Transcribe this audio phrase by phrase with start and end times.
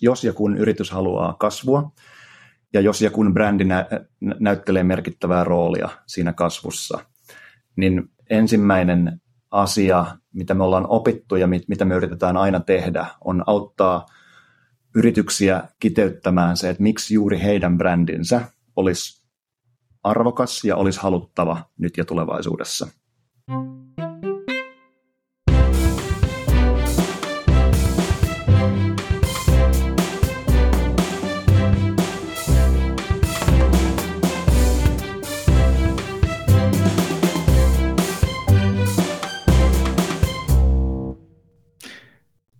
[0.00, 1.92] Jos ja kun yritys haluaa kasvua,
[2.72, 3.86] ja jos ja kun brändi nä-
[4.20, 6.98] näyttelee merkittävää roolia siinä kasvussa,
[7.76, 9.20] niin ensimmäinen
[9.50, 14.06] asia, mitä me ollaan opittu ja mit- mitä me yritetään aina tehdä, on auttaa
[14.94, 18.40] yrityksiä kiteyttämään se, että miksi juuri heidän brändinsä
[18.76, 19.22] olisi
[20.02, 22.88] arvokas ja olisi haluttava nyt ja tulevaisuudessa.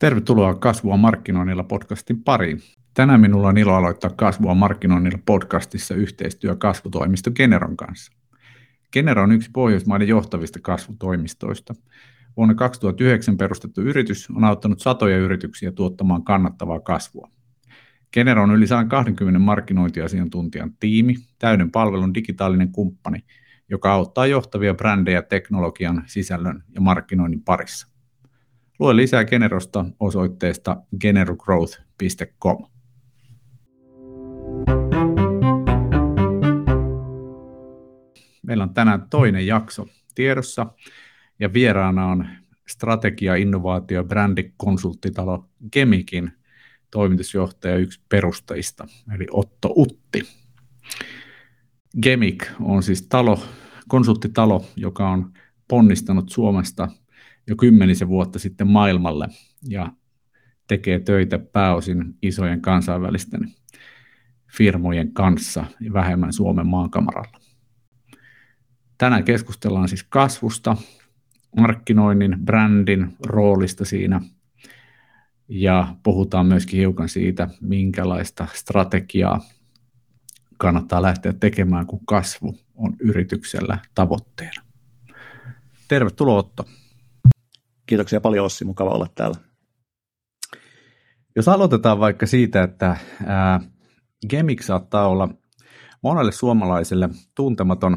[0.02, 2.61] Tervetuloa Kasvua markkinoinnilla podcastin pariin.
[2.95, 8.12] Tänään minulla on ilo aloittaa Kasvua markkinoinnilla podcastissa yhteistyö kasvutoimisto Generon kanssa.
[8.92, 11.75] Genero on yksi Pohjoismaiden johtavista kasvutoimistoista.
[12.37, 17.30] Vuonna 2009 perustettu yritys on auttanut satoja yrityksiä tuottamaan kannattavaa kasvua.
[18.12, 23.25] Genero on yli 120 markkinointiasiantuntijan tiimi, täyden palvelun digitaalinen kumppani,
[23.69, 27.91] joka auttaa johtavia brändejä teknologian, sisällön ja markkinoinnin parissa.
[28.83, 32.66] Lue lisää Generosta osoitteesta generogrowth.com.
[38.42, 40.66] Meillä on tänään toinen jakso tiedossa
[41.41, 42.27] ja vieraana on
[42.69, 46.33] strategia, innovaatio ja brändikonsulttitalo Gemikin
[46.91, 50.22] toimitusjohtaja yksi perustajista, eli Otto Utti.
[52.03, 53.42] Gemik on siis talo,
[53.88, 55.33] konsulttitalo, joka on
[55.69, 56.88] ponnistanut Suomesta
[57.46, 59.28] jo kymmenisen vuotta sitten maailmalle
[59.68, 59.92] ja
[60.68, 63.54] tekee töitä pääosin isojen kansainvälisten
[64.56, 67.40] firmojen kanssa ja vähemmän Suomen maankamaralla.
[68.98, 70.76] Tänään keskustellaan siis kasvusta,
[71.56, 74.20] markkinoinnin, brändin roolista siinä
[75.48, 79.40] ja puhutaan myöskin hiukan siitä, minkälaista strategiaa
[80.58, 84.62] kannattaa lähteä tekemään, kun kasvu on yrityksellä tavoitteena.
[85.88, 86.64] Tervetuloa Otto.
[87.92, 89.36] Kiitoksia paljon Ossi, mukava olla täällä.
[91.36, 93.60] Jos aloitetaan vaikka siitä, että ää,
[94.28, 95.28] Gemik saattaa olla
[96.02, 97.97] monelle suomalaiselle tuntematon,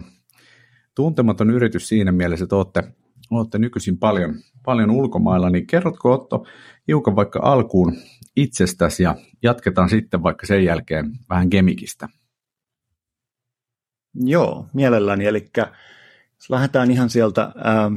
[0.95, 2.83] tuntematon yritys siinä mielessä, että olette,
[3.31, 4.35] olette nykyisin paljon,
[4.65, 6.45] paljon ulkomailla, niin kerrotko Otto
[6.87, 7.95] hiukan vaikka alkuun
[8.35, 12.09] itsestäsi ja jatketaan sitten vaikka sen jälkeen vähän Gemikistä.
[14.13, 15.25] Joo, mielelläni.
[15.25, 15.49] Eli
[16.49, 17.91] lähdetään ihan sieltä ää,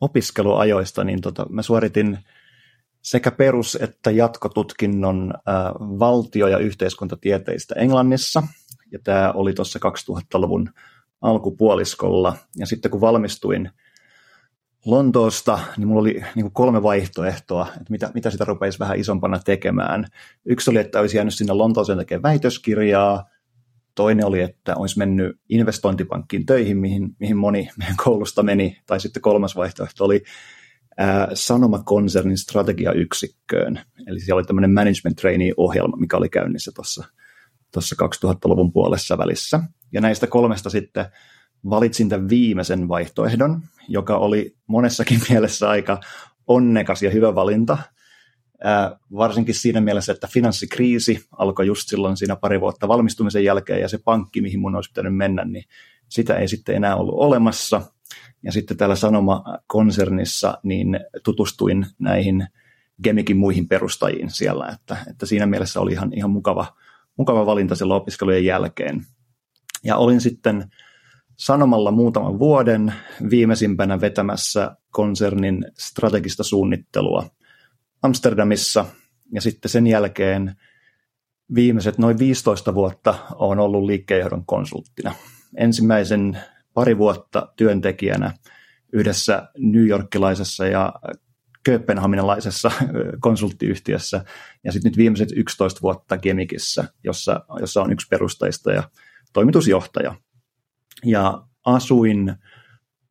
[0.00, 2.18] opiskeluajoista, niin tota, mä suoritin
[3.02, 8.42] sekä perus- että jatkotutkinnon ää, valtio- ja yhteiskuntatieteistä Englannissa,
[8.92, 10.70] ja tämä oli tuossa 2000-luvun
[11.20, 13.70] alkupuoliskolla, ja sitten kun valmistuin
[14.84, 19.38] Lontoosta, niin mulla oli niin kuin kolme vaihtoehtoa, että mitä, mitä sitä rupeisi vähän isompana
[19.38, 20.06] tekemään.
[20.44, 23.28] Yksi oli, että olisi jäänyt sinne Lontooseen tekemään väitöskirjaa,
[23.94, 28.78] Toinen oli, että olisi mennyt investointipankkiin töihin, mihin, mihin moni meidän koulusta meni.
[28.86, 30.22] Tai sitten kolmas vaihtoehto oli
[30.98, 33.80] ää, Sanoma-konsernin strategiayksikköön.
[34.06, 37.04] Eli siellä oli tämmöinen management trainee-ohjelma, mikä oli käynnissä tuossa
[37.74, 37.96] tuossa
[38.26, 39.60] 2000-luvun puolessa välissä.
[39.92, 41.06] Ja näistä kolmesta sitten
[41.70, 46.00] valitsin tämän viimeisen vaihtoehdon, joka oli monessakin mielessä aika
[46.46, 47.78] onnekas ja hyvä valinta,
[49.16, 53.98] varsinkin siinä mielessä, että finanssikriisi alkoi just silloin siinä pari vuotta valmistumisen jälkeen ja se
[53.98, 55.64] pankki, mihin mun olisi pitänyt mennä, niin
[56.08, 57.82] sitä ei sitten enää ollut olemassa.
[58.42, 62.46] Ja sitten täällä Sanoma-konsernissa niin tutustuin näihin
[63.02, 66.66] Gemikin muihin perustajiin siellä, että, että siinä mielessä oli ihan, ihan mukava,
[67.16, 69.04] mukava valinta silloin opiskelujen jälkeen.
[69.84, 70.70] Ja olin sitten
[71.36, 72.94] Sanomalla muutaman vuoden
[73.30, 77.26] viimeisimpänä vetämässä konsernin strategista suunnittelua–
[78.04, 78.84] Amsterdamissa
[79.32, 80.56] ja sitten sen jälkeen
[81.54, 85.14] viimeiset noin 15 vuotta olen ollut liikkeenjohdon konsulttina.
[85.56, 86.38] Ensimmäisen
[86.74, 88.34] pari vuotta työntekijänä
[88.92, 90.92] yhdessä New Yorkilaisessa ja
[91.62, 92.70] Kööpenhaminalaisessa
[93.20, 94.24] konsulttiyhtiössä
[94.64, 98.90] ja sitten nyt viimeiset 11 vuotta Gemikissä, jossa, jossa on yksi perustajista ja
[99.32, 100.14] toimitusjohtaja.
[101.04, 102.34] Ja asuin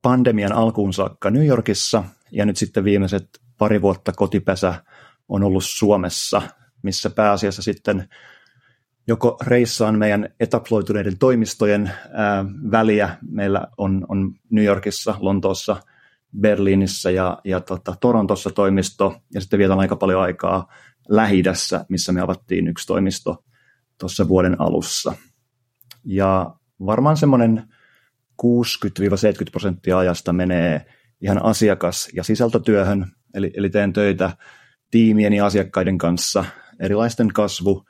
[0.02, 4.84] pandemian alkuun saakka New Yorkissa ja nyt sitten viimeiset pari vuotta kotipesä
[5.30, 6.42] on ollut Suomessa,
[6.82, 8.10] missä pääasiassa sitten
[9.08, 13.18] joko reissaan meidän etaploituneiden toimistojen ää, väliä.
[13.30, 15.76] Meillä on, on New Yorkissa, Lontoossa,
[16.40, 20.74] Berliinissä ja, ja tota, Torontossa toimisto, ja sitten vietän aika paljon aikaa
[21.10, 21.44] lähi
[21.90, 23.44] missä me avattiin yksi toimisto
[24.00, 25.14] tuossa vuoden alussa.
[26.06, 26.56] Ja
[26.86, 27.64] varmaan semmoinen
[28.44, 28.48] 60-70
[29.52, 30.86] prosenttia ajasta menee
[31.22, 34.38] ihan asiakas- ja sisältötyöhön, eli, eli teen töitä
[34.92, 36.46] tiimien ja asiakkaiden kanssa
[36.80, 37.84] erilaisten kasvu,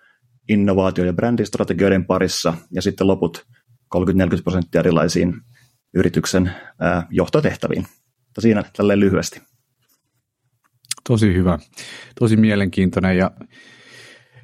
[0.49, 3.45] innovaatio- ja brändistrategioiden parissa ja sitten loput
[3.95, 3.97] 30-40
[4.43, 5.33] prosenttia erilaisiin
[5.93, 7.85] yrityksen ää, johtotehtäviin.
[8.25, 9.41] Mutta siinä tälleen lyhyesti.
[11.07, 11.59] Tosi hyvä,
[12.19, 13.31] tosi mielenkiintoinen ja,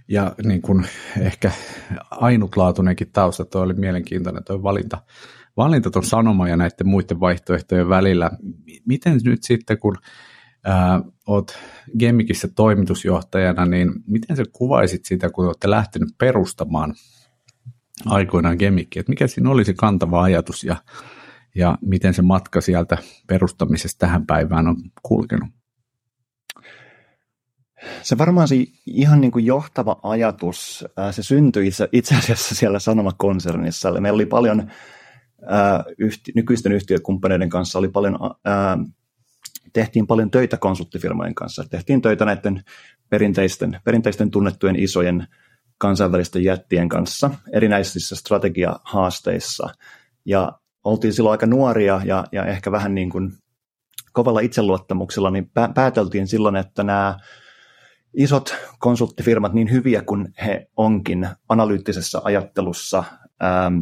[0.08, 0.86] ja niin kuin
[1.20, 1.52] ehkä
[2.12, 4.98] ainutlaatuinenkin tausta, tuo oli mielenkiintoinen tuo valinta,
[5.58, 8.32] valinta tuon sanoma ja näiden muiden vaihtoehtojen välillä.
[8.86, 9.96] Miten nyt sitten, kun
[10.66, 11.58] ää, oot
[12.00, 16.94] Gemikissä toimitusjohtajana, niin miten sä kuvaisit sitä, kun olette lähtenyt perustamaan
[18.06, 20.76] aikoinaan Gemikki, että mikä siinä oli se kantava ajatus ja,
[21.56, 22.98] ja miten se matka sieltä
[23.28, 25.50] perustamisesta tähän päivään on kulkenut?
[28.02, 28.56] Se varmaan se
[28.86, 34.02] ihan niin kuin johtava ajatus, se syntyi itse, asiassa siellä Sanoma-konsernissa.
[34.02, 34.72] Meillä oli paljon
[35.98, 38.78] yhti, nykyisten yhtiökumppaneiden kanssa, oli paljon, ää,
[39.74, 41.64] tehtiin paljon töitä konsulttifirmojen kanssa.
[41.70, 42.64] Tehtiin töitä näiden
[43.10, 45.28] perinteisten, perinteisten tunnettujen isojen
[45.78, 49.70] kansainvälisten jättien kanssa erinäisissä strategiahaasteissa.
[50.26, 50.52] Ja
[50.84, 53.32] oltiin silloin aika nuoria ja, ja ehkä vähän niin kuin
[54.14, 57.18] kovalla itseluottamuksella, niin pääteltiin silloin, että nämä
[58.14, 63.04] isot konsulttifirmat, niin hyviä kuin he onkin analyyttisessä ajattelussa,
[63.44, 63.80] ähm,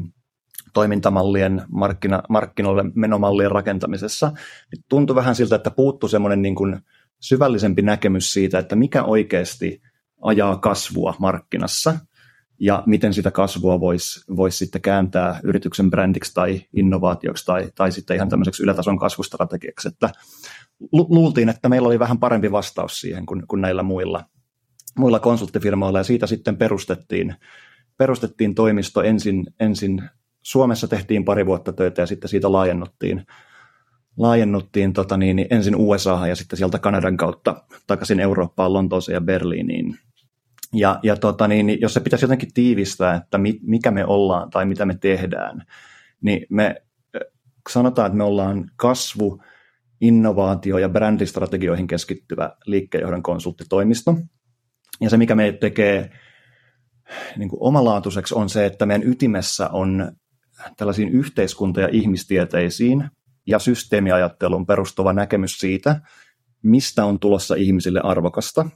[0.78, 4.28] toimintamallien, markkina, markkinoille menomallien rakentamisessa,
[4.72, 6.80] niin tuntui vähän siltä, että puuttuu semmoinen niin kuin
[7.20, 9.82] syvällisempi näkemys siitä, että mikä oikeasti
[10.22, 12.00] ajaa kasvua markkinassa
[12.60, 18.16] ja miten sitä kasvua voisi vois sitten kääntää yrityksen brändiksi tai innovaatioksi tai, tai sitten
[18.16, 19.88] ihan tämmöiseksi ylätason kasvustrategiaksi.
[19.88, 20.10] Että
[20.92, 24.24] luultiin, että meillä oli vähän parempi vastaus siihen kuin, kuin näillä muilla,
[24.98, 27.36] muilla konsulttifirmoilla ja siitä sitten perustettiin,
[27.98, 30.02] perustettiin toimisto ensin, ensin
[30.48, 33.26] Suomessa tehtiin pari vuotta töitä ja sitten siitä laajennuttiin,
[34.18, 39.22] laajennuttiin tota niin, niin ensin USA ja sitten sieltä Kanadan kautta takaisin Eurooppaan, Lontooseen ja
[39.22, 40.00] Berliiniin.
[40.74, 44.50] Ja, ja tota niin, niin jos se pitäisi jotenkin tiivistää, että mi, mikä me ollaan
[44.50, 45.64] tai mitä me tehdään,
[46.22, 46.76] niin me
[47.70, 49.42] sanotaan, että me ollaan kasvu,
[50.02, 54.16] innovaatio- ja brändistrategioihin keskittyvä liikkeenjohdon konsulttitoimisto.
[55.02, 56.10] Ja se, mikä meitä tekee
[57.38, 60.12] niin kuin omalaatuiseksi, on se, että meidän ytimessä on
[60.78, 63.10] tällaisiin yhteiskunta- ja ihmistieteisiin
[63.46, 66.02] ja systeemiajatteluun perustuva näkemys siitä,
[66.64, 68.70] mistä on tulossa ihmisille arvokasta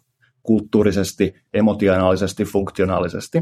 [0.44, 3.42] kulttuurisesti, emotionaalisesti, funktionaalisesti,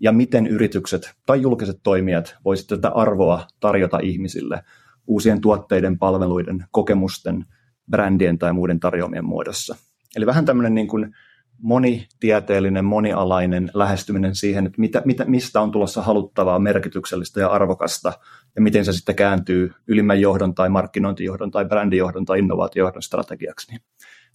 [0.00, 4.62] ja miten yritykset tai julkiset toimijat voisivat tätä arvoa tarjota ihmisille
[5.06, 7.44] uusien tuotteiden, palveluiden, kokemusten,
[7.90, 9.76] brändien tai muiden tarjoamien muodossa.
[10.16, 11.14] Eli vähän tämmöinen niin kuin
[11.58, 18.12] monitieteellinen, monialainen lähestyminen siihen, että mitä, mitä, mistä on tulossa haluttavaa, merkityksellistä ja arvokasta,
[18.56, 23.70] ja miten se sitten kääntyy ylimmän johdon tai markkinointijohdon tai brändijohdon tai innovaatiojohdon strategiaksi.
[23.70, 23.80] Niin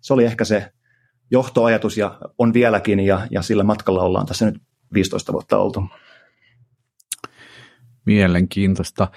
[0.02, 0.72] se oli ehkä se
[1.32, 4.62] johtoajatus ja on vieläkin, ja, ja sillä matkalla ollaan tässä nyt
[4.94, 5.84] 15 vuotta oltu.
[8.06, 9.08] Mielenkiintoista.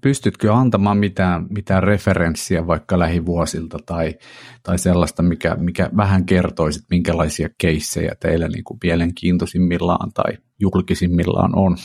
[0.00, 4.14] Pystytkö antamaan mitään, mitään referenssiä vaikka lähivuosilta tai,
[4.62, 11.76] tai sellaista, mikä, mikä vähän kertoisi, minkälaisia keissejä teillä niin kuin mielenkiintoisimmillaan tai julkisimmillaan on?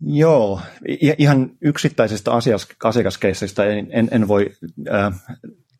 [0.00, 0.60] Joo,
[1.18, 2.68] ihan yksittäisistä asias,
[3.78, 4.50] en, en, en voi
[4.90, 5.12] äh,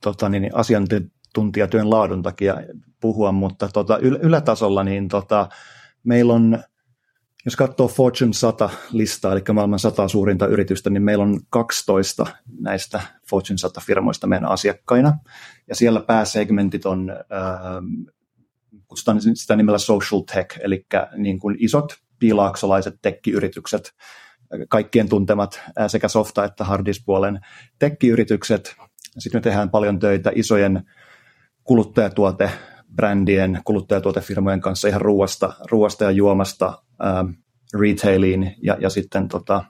[0.02, 2.56] tota, niin, asiantuntijatyön laadun takia
[3.00, 5.48] puhua, mutta tota, yl, ylätasolla niin tota,
[6.04, 6.58] meillä on
[7.44, 12.26] jos katsoo Fortune 100 listaa, eli maailman 100 suurinta yritystä, niin meillä on 12
[12.60, 15.18] näistä Fortune 100 firmoista meidän asiakkaina.
[15.68, 18.16] Ja siellä pääsegmentit on, äh,
[18.88, 20.86] kutsutaan sitä nimellä social tech, eli
[21.16, 23.94] niin kuin isot piilaaksolaiset tekkiyritykset,
[24.68, 27.40] kaikkien tuntemat äh, sekä softa- että harddisk-puolen
[27.78, 28.76] tekkiyritykset.
[29.18, 30.82] Sitten me tehdään paljon töitä isojen
[31.64, 32.50] kuluttajatuote
[32.94, 37.30] brändien, kuluttajatuotefirmojen kanssa ihan ruoasta, ruoasta ja juomasta ähm,
[37.80, 39.64] retailiin ja, ja sitten tota,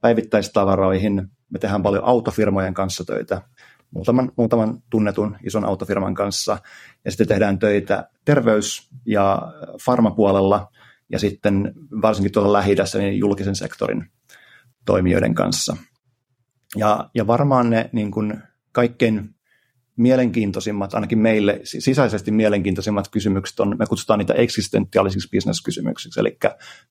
[0.00, 1.14] päivittäistavaroihin.
[1.50, 3.42] Me tehdään paljon autofirmojen kanssa töitä,
[3.90, 6.58] muutaman, muutaman tunnetun ison autofirman kanssa.
[7.04, 9.52] Ja sitten tehdään töitä terveys- ja
[9.84, 10.72] farmapuolella
[11.12, 11.72] ja sitten
[12.02, 14.10] varsinkin tuolla lähi niin julkisen sektorin
[14.84, 15.76] toimijoiden kanssa.
[16.76, 19.34] Ja, ja varmaan ne niin kuin kaikkein
[20.02, 26.38] mielenkiintoisimmat, ainakin meille sisäisesti mielenkiintoisimmat kysymykset on, me kutsutaan niitä eksistentiaalisiksi bisneskysymyksiksi, eli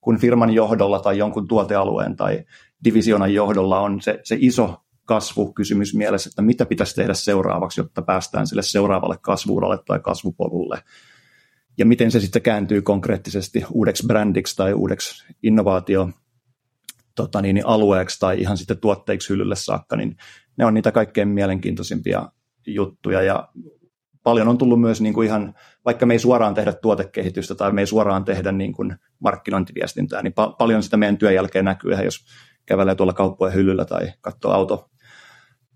[0.01, 2.43] kun firman johdolla tai jonkun tuotealueen tai
[2.83, 8.47] divisionan johdolla on se, se iso kasvukysymys mielessä, että mitä pitäisi tehdä seuraavaksi, jotta päästään
[8.47, 10.83] sille seuraavalle kasvuuralle tai kasvupolulle.
[11.77, 16.09] Ja miten se sitten kääntyy konkreettisesti uudeksi brändiksi tai uudeksi innovaatio
[17.15, 20.17] tota niin, alueeksi tai ihan sitten tuotteiksi hyllylle saakka, niin
[20.57, 22.31] ne on niitä kaikkein mielenkiintoisimpia
[22.67, 23.49] juttuja ja
[24.23, 25.53] paljon on tullut myös niin kuin ihan,
[25.85, 30.33] vaikka me ei suoraan tehdä tuotekehitystä tai me ei suoraan tehdä niin kuin markkinointiviestintää, niin
[30.33, 32.25] pa- paljon sitä meidän työn jälkeen näkyy, jos
[32.65, 34.89] kävelee tuolla kauppojen hyllyllä tai katsoo auto,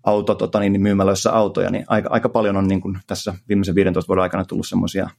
[0.04, 4.08] auto tota niin, myymälöissä autoja, niin aika, aika paljon on niin kuin tässä viimeisen 15
[4.08, 5.10] vuoden aikana tullut semmoisia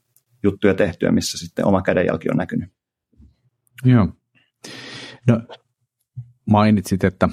[0.43, 2.69] juttuja tehtyä, missä sitten oma kädenjälki on näkynyt.
[3.86, 4.07] Joo.
[5.27, 5.41] No,
[6.45, 7.29] mainitsit, että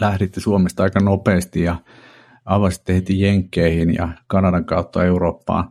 [0.00, 1.76] lähditte Suomesta aika nopeasti ja
[2.44, 5.70] avasitte heti Jenkkeihin ja Kanadan kautta Eurooppaan.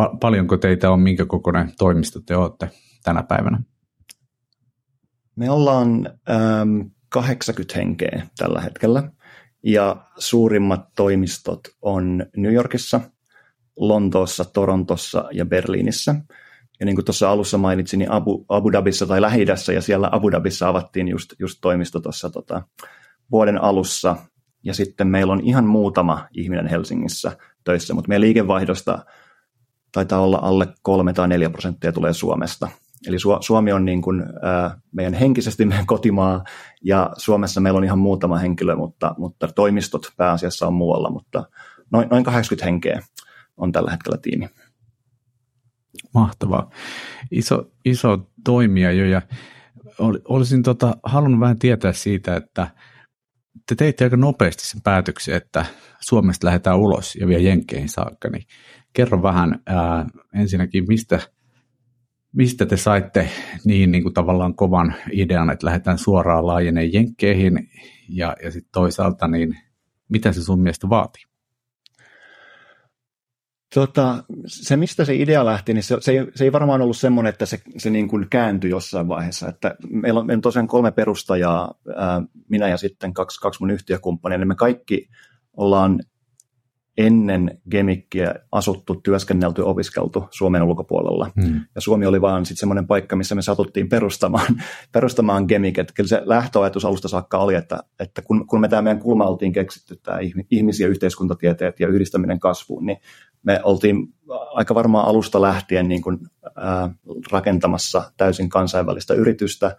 [0.00, 2.70] Pa- paljonko teitä on, minkä kokoinen toimisto te olette
[3.04, 3.62] tänä päivänä?
[5.36, 9.10] Me ollaan ähm, 80 henkeä tällä hetkellä
[9.62, 13.00] ja suurimmat toimistot on New Yorkissa,
[13.76, 16.14] Lontoossa, Torontossa ja Berliinissä.
[16.80, 20.30] Ja niin kuin tuossa alussa mainitsin, niin Abu, Abu Dhabissa tai lähi ja siellä Abu
[20.30, 22.62] Dhabissa avattiin just, just toimisto tuossa tota,
[23.30, 24.16] vuoden alussa.
[24.66, 29.04] Ja sitten meillä on ihan muutama ihminen Helsingissä töissä, mutta meidän liikevaihdosta
[29.92, 32.68] taitaa olla alle 3 tai 4 prosenttia tulee Suomesta.
[33.06, 36.44] Eli Suomi on niin kuin, äh, meidän henkisesti meidän kotimaa,
[36.82, 41.44] ja Suomessa meillä on ihan muutama henkilö, mutta, mutta toimistot pääasiassa on muualla, mutta
[41.92, 43.02] noin, noin 80 henkeä
[43.56, 44.48] on tällä hetkellä tiimi.
[46.14, 46.70] Mahtavaa.
[47.30, 49.22] Iso, iso toimija jo, ja
[50.28, 52.66] olisin tota, halunnut vähän tietää siitä, että
[53.68, 55.66] te teitte aika nopeasti sen päätöksen, että
[56.00, 58.46] Suomesta lähdetään ulos ja vielä Jenkkeihin saakka, niin
[58.92, 61.20] kerro vähän ää, ensinnäkin, mistä–
[62.36, 63.28] mistä te saitte
[63.64, 67.70] niin, niin kuin tavallaan kovan idean, että lähdetään suoraan laajeneen jenkkeihin
[68.08, 69.58] ja, ja sitten toisaalta, niin
[70.08, 71.22] mitä se sun mielestä vaatii?
[73.76, 77.30] Tota, se, mistä se idea lähti, niin se, se, ei, se ei varmaan ollut semmoinen,
[77.30, 79.48] että se, se niin kuin kääntyi jossain vaiheessa.
[79.48, 83.70] Että meillä, on, meillä on tosiaan kolme perustajaa, ää, minä ja sitten kaksi, kaksi mun
[83.70, 85.08] yhtiökumppania, niin me kaikki
[85.56, 86.00] ollaan
[86.98, 91.30] ennen Gemikkiä asuttu, työskennelty, opiskeltu Suomen ulkopuolella.
[91.42, 91.60] Hmm.
[91.74, 94.46] Ja Suomi oli vaan sitten semmoinen paikka, missä me satuttiin perustamaan,
[94.92, 95.78] perustamaan Gemik.
[95.78, 99.26] Että kyllä se lähtöajatus alusta saakka oli, että, että kun, kun me tämä meidän kulma
[99.26, 100.18] oltiin keksitty, tämä
[100.50, 102.98] ihmisiä, yhteiskuntatieteet ja yhdistäminen kasvuun, niin
[103.46, 103.96] me oltiin
[104.28, 106.18] aika varmaan alusta lähtien niin kuin,
[106.56, 106.90] ää,
[107.32, 109.76] rakentamassa täysin kansainvälistä yritystä.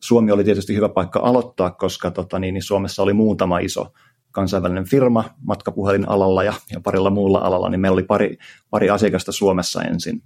[0.00, 3.92] Suomi oli tietysti hyvä paikka aloittaa, koska tota, niin, niin Suomessa oli muutama iso
[4.30, 8.38] kansainvälinen firma matkapuhelinalalla ja, ja parilla muulla alalla, niin meillä oli pari,
[8.70, 10.22] pari asiakasta Suomessa ensin,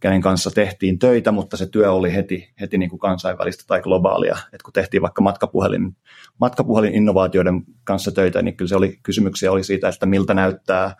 [0.00, 4.36] kenen kanssa tehtiin töitä, mutta se työ oli heti, heti niin kuin kansainvälistä tai globaalia.
[4.52, 5.96] Et kun tehtiin vaikka matkapuhelin,
[6.40, 10.96] matkapuhelin innovaatioiden kanssa töitä, niin kyllä se oli, kysymyksiä oli siitä, että miltä näyttää,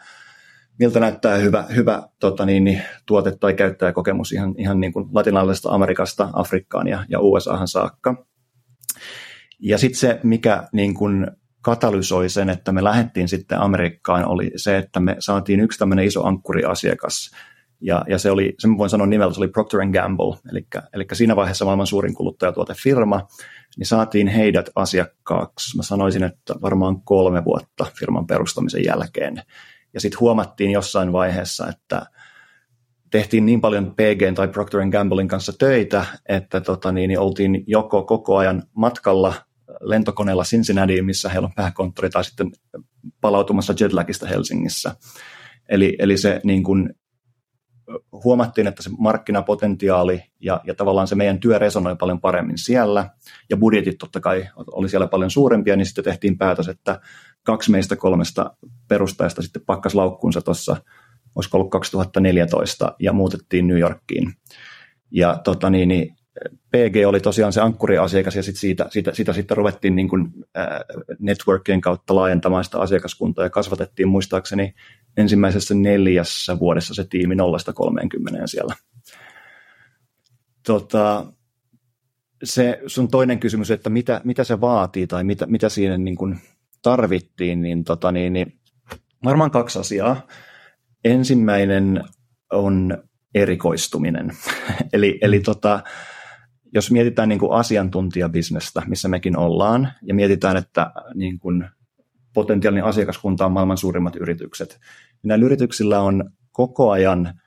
[0.78, 5.70] miltä näyttää hyvä, hyvä tota niin, niin, tuote tai käyttäjäkokemus ihan, ihan niin kuin latinalaisesta
[5.70, 8.26] Amerikasta, Afrikkaan ja, ja USAhan saakka.
[9.60, 11.26] Ja sitten se, mikä niin kuin
[11.60, 16.24] katalysoi sen, että me lähdettiin sitten Amerikkaan, oli se, että me saatiin yksi tämmöinen iso
[16.24, 17.30] ankkuriasiakas,
[17.80, 21.36] ja, ja se oli, sen voin sanoa nimellä, se oli Procter Gamble, eli, eli siinä
[21.36, 23.26] vaiheessa maailman suurin kuluttajatuotefirma,
[23.76, 29.42] niin saatiin heidät asiakkaaksi, mä sanoisin, että varmaan kolme vuotta firman perustamisen jälkeen.
[29.96, 32.06] Ja sitten huomattiin jossain vaiheessa, että
[33.10, 38.02] tehtiin niin paljon PG tai Procter Gamblein kanssa töitä, että tota niin, niin oltiin joko
[38.02, 39.34] koko ajan matkalla
[39.80, 42.50] lentokoneella Cincinnati, missä heillä on pääkonttori, tai sitten
[43.20, 44.96] palautumassa jetlagista Helsingissä.
[45.68, 46.94] Eli, eli se niin kuin,
[48.24, 53.10] huomattiin, että se markkinapotentiaali ja, ja tavallaan se meidän työ resonoi paljon paremmin siellä,
[53.50, 57.00] ja budjetit totta kai oli siellä paljon suurempia, niin sitten tehtiin päätös, että
[57.46, 58.56] kaksi meistä kolmesta
[58.88, 60.76] perustajasta sitten pakkas laukkuunsa tuossa,
[61.34, 64.32] olisiko ollut 2014, ja muutettiin New Yorkiin.
[65.10, 66.16] Ja tota niin, niin
[66.70, 70.66] PG oli tosiaan se ankkuriasiakas ja sit siitä, siitä, siitä sitten ruvettiin niin kuin, äh,
[71.18, 74.74] networkien kautta laajentamaan sitä asiakaskuntaa ja kasvatettiin muistaakseni
[75.16, 77.38] ensimmäisessä neljässä vuodessa se tiimi 0-30
[78.46, 78.74] siellä.
[80.66, 81.26] Tota,
[82.44, 86.40] se sun toinen kysymys, että mitä, mitä se vaatii tai mitä, mitä siinä niin kuin
[86.86, 88.60] tarvittiin, niin, tota, niin, niin
[89.24, 90.26] varmaan kaksi asiaa.
[91.04, 92.04] Ensimmäinen
[92.52, 92.98] on
[93.34, 94.30] erikoistuminen.
[94.92, 95.82] eli, eli tota,
[96.74, 101.68] jos mietitään niin kuin asiantuntijabisnestä, missä mekin ollaan, ja mietitään, että niin kuin
[102.34, 104.78] potentiaalinen asiakaskunta on maailman suurimmat yritykset,
[105.22, 107.40] niin näillä yrityksillä on koko ajan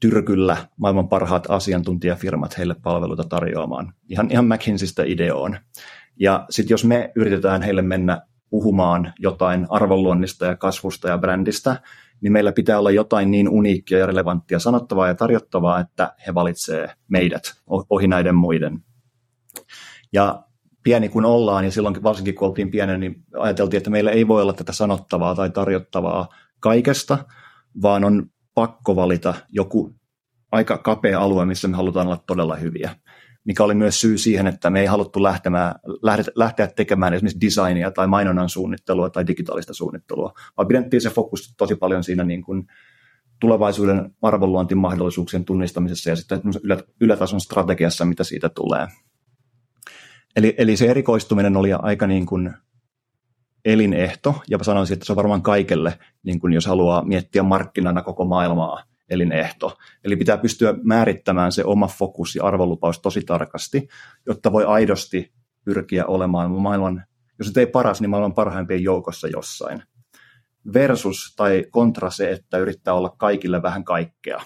[0.00, 3.92] tyrkyllä maailman parhaat asiantuntijafirmat heille palveluita tarjoamaan.
[4.08, 5.56] Ihan, ihan McKinseystä ideoon.
[6.20, 11.80] Ja sitten jos me yritetään heille mennä puhumaan jotain arvonluonnista ja kasvusta ja brändistä,
[12.20, 16.94] niin meillä pitää olla jotain niin uniikkia ja relevanttia sanottavaa ja tarjottavaa, että he valitsee
[17.08, 17.42] meidät
[17.90, 18.78] ohi näiden muiden.
[20.12, 20.42] Ja
[20.82, 24.42] pieni kun ollaan, ja silloin varsinkin kun oltiin pienen, niin ajateltiin, että meillä ei voi
[24.42, 26.28] olla tätä sanottavaa tai tarjottavaa
[26.60, 27.18] kaikesta,
[27.82, 29.94] vaan on pakko valita joku
[30.52, 32.96] aika kapea alue, missä me halutaan olla todella hyviä.
[33.44, 35.74] Mikä oli myös syy siihen, että me ei haluttu lähtemään,
[36.34, 41.74] lähteä tekemään esimerkiksi designia tai mainonnan suunnittelua tai digitaalista suunnittelua, vaan pidettiin se fokus tosi
[41.74, 42.66] paljon siinä niin kuin
[43.40, 46.40] tulevaisuuden arvonluontimahdollisuuksien tunnistamisessa ja sitten
[47.00, 48.86] ylätason strategiassa, mitä siitä tulee.
[50.36, 52.54] Eli, eli se erikoistuminen oli aika niin kuin
[53.64, 58.24] elinehto, ja sanoisin, että se on varmaan kaikelle, niin kuin jos haluaa miettiä markkinana koko
[58.24, 59.76] maailmaa, elinehto.
[60.04, 63.88] Eli pitää pystyä määrittämään se oma fokus ja arvolupaus tosi tarkasti,
[64.26, 65.32] jotta voi aidosti
[65.64, 67.04] pyrkiä olemaan maailman,
[67.38, 69.82] jos ei paras, niin maailman parhaimpien joukossa jossain.
[70.74, 74.40] Versus tai kontra se, että yrittää olla kaikille vähän kaikkea,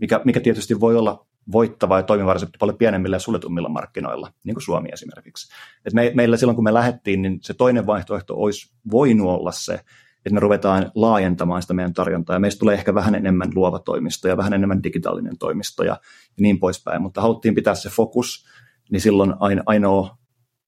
[0.00, 4.54] mikä, mikä tietysti voi olla voittava ja toimiva resepti paljon pienemmillä ja suljetummilla markkinoilla, niin
[4.54, 5.54] kuin Suomi esimerkiksi.
[5.84, 9.80] Et me, meillä silloin, kun me lähdettiin, niin se toinen vaihtoehto olisi voinut olla se,
[10.18, 14.28] että me ruvetaan laajentamaan sitä meidän tarjontaa, ja meistä tulee ehkä vähän enemmän luova toimisto
[14.28, 16.00] ja vähän enemmän digitaalinen toimisto ja,
[16.40, 18.46] niin poispäin, mutta haluttiin pitää se fokus,
[18.90, 19.34] niin silloin
[19.66, 20.18] ainoa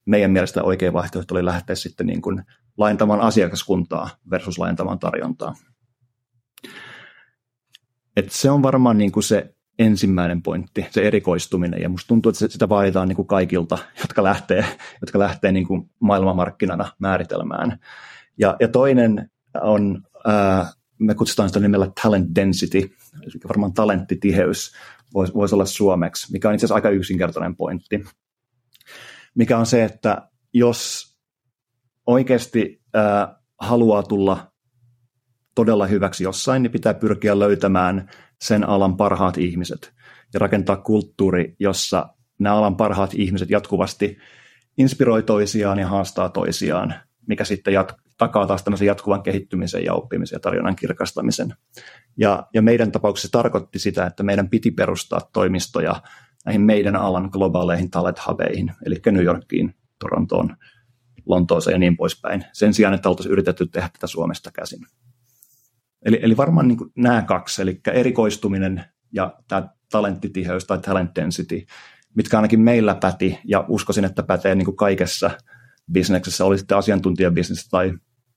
[0.07, 2.42] meidän mielestä oikea vaihtoehto oli lähteä sitten niin kuin
[2.78, 5.54] laajentamaan asiakaskuntaa versus laajentamaan tarjontaa.
[8.16, 11.83] Et se on varmaan niin kuin se ensimmäinen pointti, se erikoistuminen.
[11.83, 14.64] Ja musta tuntuu, että sitä vaaditaan niin kuin kaikilta, jotka lähtee,
[15.00, 17.78] jotka lähtee niin kuin maailmanmarkkinana määritelmään.
[18.38, 19.30] Ja, ja toinen
[19.62, 22.90] on, ää, me kutsutaan sitä nimellä talent density,
[23.49, 24.73] varmaan talenttitiheys
[25.14, 28.04] voisi vois olla suomeksi, mikä on itse asiassa aika yksinkertainen pointti.
[29.35, 31.11] Mikä on se, että jos
[32.07, 34.52] oikeasti ää, haluaa tulla
[35.54, 39.95] todella hyväksi jossain, niin pitää pyrkiä löytämään sen alan parhaat ihmiset
[40.35, 44.19] ja rakentaa kulttuuri, jossa nämä alan parhaat ihmiset jatkuvasti
[44.78, 46.95] inspiroi toisiaan ja haastaa toisiaan,
[47.26, 51.54] mikä sitten jat- takaa taas tämmöisen jatkuvan kehittymisen ja oppimisen ja tarjonnan kirkastamisen.
[52.16, 56.02] Ja, ja meidän tapauksessa tarkoitti sitä, että meidän piti perustaa toimistoja
[56.44, 60.56] näihin meidän alan globaaleihin talent hubeihin, eli New Yorkiin, Torontoon,
[61.26, 64.87] Lontooseen ja niin poispäin, sen sijaan, että oltaisiin yritetty tehdä tätä Suomesta käsin.
[66.02, 71.66] Eli, eli varmaan niin nämä kaksi, eli erikoistuminen ja tämä talenttitiheys tai talent density,
[72.14, 75.30] mitkä ainakin meillä päti, ja uskoisin, että pätee niin kuin kaikessa
[75.92, 77.92] bisneksessä, oli sitten asiantuntijabisnestä tai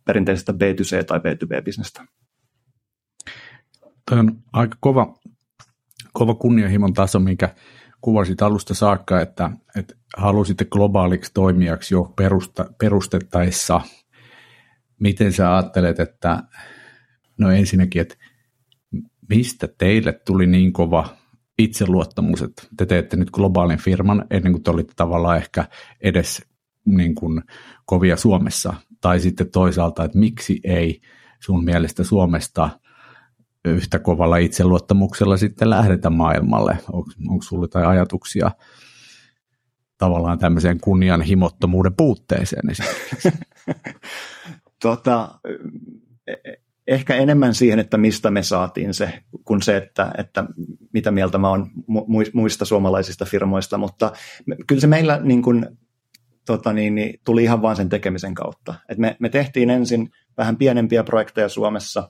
[0.05, 2.05] perinteisestä B2C tai B2B-bisnestä.
[4.09, 5.19] Tämä on aika kova,
[6.13, 7.55] kova kunnianhimon taso, minkä
[8.01, 13.81] kuvasit alusta saakka, että, että halusitte globaaliksi toimijaksi jo perusta, perustettaessa.
[14.99, 16.43] Miten sä ajattelet, että
[17.37, 18.15] No ensinnäkin, että
[19.29, 21.15] mistä teille tuli niin kova
[21.57, 25.65] itseluottamus, että te teette nyt globaalin firman ennen kuin te olitte tavallaan ehkä
[26.01, 26.45] edes
[26.85, 27.41] niin kuin
[27.85, 28.73] kovia Suomessa.
[29.03, 31.01] Tai sitten toisaalta, että miksi ei
[31.39, 32.69] sun mielestä Suomesta
[33.65, 36.77] yhtä kovalla itseluottamuksella sitten lähdetä maailmalle?
[36.91, 38.51] Onko, onko sulla jotain ajatuksia
[39.97, 42.63] tavallaan tämmöiseen kunnianhimottomuuden puutteeseen
[44.83, 45.39] tota,
[46.87, 50.45] ehkä enemmän siihen, että mistä me saatiin se, kuin se, että, että
[50.93, 51.69] mitä mieltä mä oon
[52.33, 54.11] muista suomalaisista firmoista, mutta
[54.67, 55.77] kyllä se meillä niin kuin,
[56.45, 58.75] tota niin, niin, tuli ihan vain sen tekemisen kautta.
[58.89, 62.09] Et me, me tehtiin ensin vähän pienempiä projekteja Suomessa,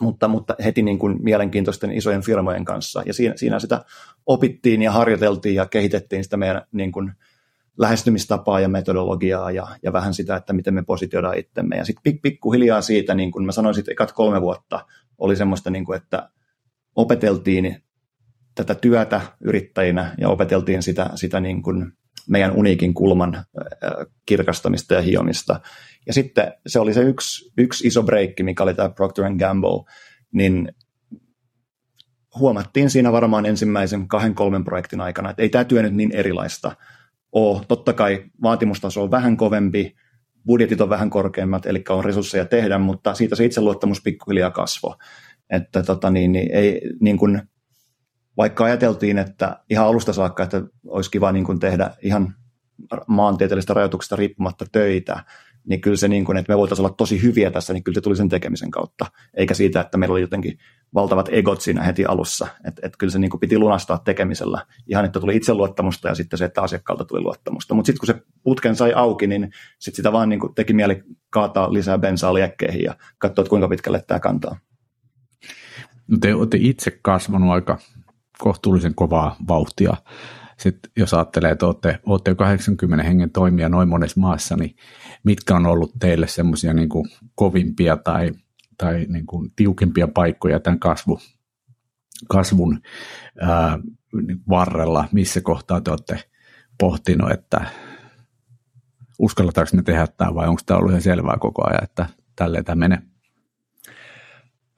[0.00, 3.84] mutta, mutta heti niin kuin mielenkiintoisten isojen firmojen kanssa, ja siinä, siinä sitä
[4.26, 7.12] opittiin ja harjoiteltiin ja kehitettiin sitä meidän niin kuin,
[7.78, 11.76] lähestymistapaa ja metodologiaa ja, ja vähän sitä, että miten me positioidaan itsemme.
[11.76, 14.86] Ja sitten pik, pikkuhiljaa siitä, niin kuin mä sanoisin, että ekat kolme vuotta
[15.18, 16.30] oli semmoista, niin kuin, että
[16.96, 17.82] opeteltiin
[18.54, 21.92] tätä työtä yrittäjinä ja opeteltiin sitä, sitä niin kuin
[22.28, 23.44] meidän uniikin kulman
[24.26, 25.60] kirkastamista ja hiomista.
[26.06, 29.84] Ja sitten se oli se yksi, yksi iso breikki, mikä oli tämä Procter Gamble,
[30.32, 30.72] niin
[32.38, 36.76] huomattiin siinä varmaan ensimmäisen kahden kolmen projektin aikana, että ei tämä työ nyt niin erilaista
[37.32, 37.64] ole.
[37.68, 39.94] Totta kai vaatimustaso on vähän kovempi,
[40.46, 44.96] budjetit on vähän korkeammat, eli on resursseja tehdä, mutta siitä se itseluottamus pikkuhiljaa kasvoi.
[45.50, 47.42] Että tota, niin, niin, ei, niin kuin,
[48.38, 52.34] vaikka ajateltiin, että ihan alusta saakka, että olisi kiva niin kuin tehdä ihan
[53.06, 55.24] maantieteellisistä rajoituksista riippumatta töitä,
[55.64, 58.00] niin kyllä se, niin kuin, että me voitaisiin olla tosi hyviä tässä, niin kyllä se
[58.00, 60.58] tuli sen tekemisen kautta, eikä siitä, että meillä oli jotenkin
[60.94, 62.46] valtavat egot siinä heti alussa.
[62.64, 66.38] Että et kyllä se niin kuin piti lunastaa tekemisellä, ihan että tuli itseluottamusta ja sitten
[66.38, 67.74] se, että asiakkaalta tuli luottamusta.
[67.74, 71.02] Mutta sitten kun se putken sai auki, niin sit sitä vaan niin kuin teki mieli
[71.30, 74.58] kaataa lisää bensaa liekkeihin ja katsoa, että kuinka pitkälle tämä kantaa.
[76.08, 77.78] No te olette itse kasvanut aika
[78.38, 79.96] kohtuullisen kovaa vauhtia
[80.58, 84.76] sitten jos ajattelee, että olette, olette jo 80 hengen toimia noin monessa maassa, niin
[85.24, 86.88] mitkä on ollut teille semmoisia niin
[87.34, 88.32] kovimpia tai
[88.78, 91.20] tai niin kuin tiukempia paikkoja tämän kasvu,
[92.28, 92.80] kasvun
[93.40, 93.78] ää,
[94.48, 96.20] varrella, missä kohtaa te olette
[96.78, 97.66] pohtinut, että
[99.18, 102.74] uskalletaanko me tehdä tämä vai onko tämä ollut ihan selvää koko ajan, että tälleen tämä
[102.74, 102.98] menee?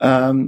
[0.05, 0.47] Ähm,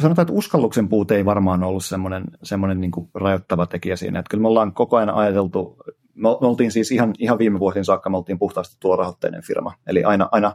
[0.00, 4.18] sanotaan, että uskalluksen puute ei varmaan ollut semmoinen, semmoinen niin kuin rajoittava tekijä siinä.
[4.18, 5.76] Että kyllä me ollaan koko ajan ajateltu,
[6.14, 9.74] me, oltiin siis ihan, ihan viime vuosien saakka, me oltiin puhtaasti tulorahoitteinen firma.
[9.86, 10.54] Eli aina, aina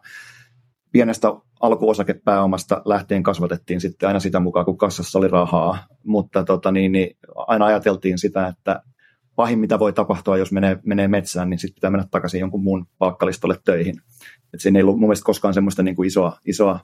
[0.91, 1.27] pienestä
[1.59, 5.77] alkuosakepääomasta lähtien kasvatettiin sitten aina sitä mukaan, kun kassassa oli rahaa.
[6.03, 8.81] Mutta tota, niin, niin, aina ajateltiin sitä, että
[9.35, 12.87] pahin mitä voi tapahtua, jos menee, menee metsään, niin sitten pitää mennä takaisin jonkun muun
[12.97, 13.95] palkkalistolle töihin.
[14.53, 16.79] Et siinä ei ollut mun mielestä koskaan semmoista niin kuin isoa, isoa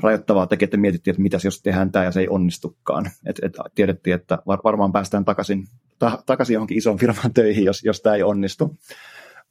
[0.00, 3.10] rajoittavaa tekijää, että mietittiin, että mitäs jos tehdään tämä ja se ei onnistukaan.
[3.26, 5.64] Et, et tiedettiin, että var, varmaan päästään takaisin,
[5.98, 8.76] ta, takaisin johonkin isoon firman töihin, jos, jos tämä ei onnistu.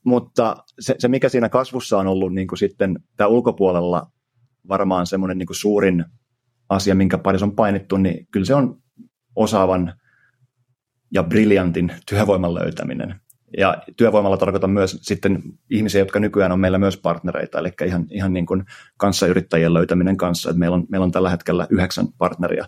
[0.04, 4.12] Mutta se, se, mikä siinä kasvussa on ollut niin kuin sitten tämä ulkopuolella
[4.68, 6.06] varmaan semmoinen niin suurin
[6.70, 8.82] asia, minkä parissa on painittu, niin kyllä se on
[9.36, 9.94] osaavan
[11.14, 13.16] ja briljantin työvoiman löytäminen.
[13.58, 18.34] Ja työvoimalla tarkoitan myös sitten ihmisiä, jotka nykyään on meillä myös partnereita, eli ihan, ihan
[18.34, 18.64] niin kuin
[18.98, 20.50] kanssayrittäjien löytäminen kanssa.
[20.50, 22.66] Että meillä, on, meillä on tällä hetkellä yhdeksän partneria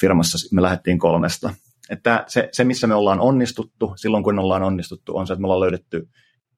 [0.00, 1.54] firmassa, me lähdettiin kolmesta.
[1.90, 5.46] Että se, se, missä me ollaan onnistuttu, silloin kun ollaan onnistuttu, on se, että me
[5.46, 6.08] ollaan löydetty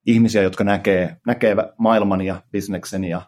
[0.05, 3.21] ihmisiä, jotka näkee, näkee maailman ja bisneksen ja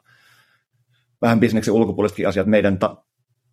[1.21, 3.03] vähän bisneksen ulkopuolisetkin asiat meidän ta-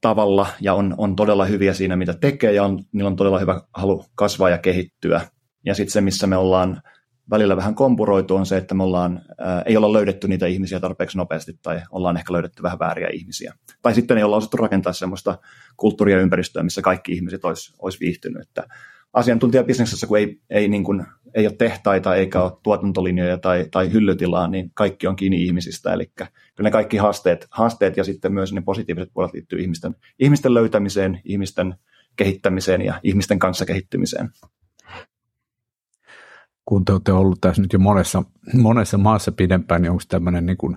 [0.01, 3.61] tavalla ja on, on todella hyviä siinä, mitä tekee ja on, niillä on todella hyvä
[3.75, 5.21] halu kasvaa ja kehittyä.
[5.65, 6.83] Ja sitten se, missä me ollaan
[7.31, 11.19] välillä vähän kompuroitu, on se, että me ollaan, ää, ei olla löydetty niitä ihmisiä tarpeeksi
[11.19, 13.55] nopeasti tai ollaan ehkä löydetty vähän vääriä ihmisiä.
[13.83, 15.39] Tai sitten ei olla osattu rakentaa sellaista
[15.77, 18.43] kulttuuria ympäristöä, missä kaikki ihmiset olisi, olisi viihtynyt.
[18.43, 18.67] Että
[19.13, 24.49] asiantuntijabisneksessä, kun ei, ei, niin kuin, ei ole tehtaita eikä ole tuotantolinjoja tai, tai hyllytilaa,
[24.49, 25.93] niin kaikki on kiinni ihmisistä.
[25.93, 30.55] Eli kyllä ne kaikki haasteet, haasteet ja sitten myös ne positiiviset puolet liittyy ihmisten, ihmisten
[30.55, 31.75] löytämiseen, ihmisten
[32.17, 34.31] kehittämiseen ja ihmisten kanssa kehittymiseen
[36.67, 38.23] kun te olette ollut tässä nyt jo monessa,
[38.55, 40.77] monessa maassa pidempään, niin onko tämmöinen niin kuin,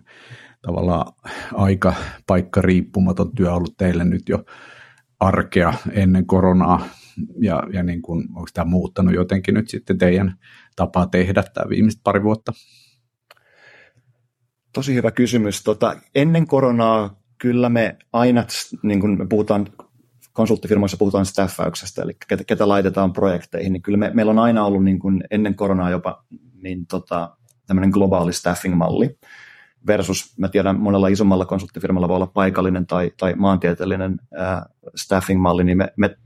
[0.62, 1.14] tavallaan
[1.54, 1.94] aika
[2.28, 4.46] paikka riippumaton työ ollut teille nyt jo
[5.20, 6.86] arkea ennen koronaa,
[7.40, 10.38] ja, ja niin kuin, onko tämä muuttanut jotenkin nyt sitten teidän
[10.76, 12.52] tapaa tehdä tämä viimeiset pari vuotta?
[14.74, 15.64] Tosi hyvä kysymys.
[15.64, 18.46] Tota, ennen koronaa kyllä me aina,
[18.84, 19.68] niin kuin me puhutaan
[20.38, 24.84] konsulttifirmoissa puhutaan staffauksesta, eli ketä, ketä laitetaan projekteihin, niin kyllä me, meillä on aina ollut
[24.84, 26.24] niin kuin ennen koronaa jopa
[26.62, 29.18] niin tota, tämmöinen globaali staffing-malli
[29.88, 35.78] versus, mä tiedän, monella isommalla konsulttifirmalla voi olla paikallinen tai, tai maantieteellinen ää, staffing-malli, niin
[35.78, 36.18] me, me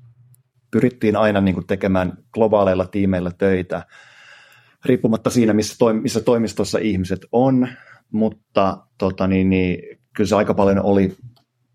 [0.71, 3.85] pyrittiin aina niin kuin tekemään globaaleilla tiimeillä töitä,
[4.85, 7.67] riippumatta siinä, missä, toim, missä toimistossa ihmiset on,
[8.11, 11.17] mutta tota, niin, niin, kyllä se aika paljon oli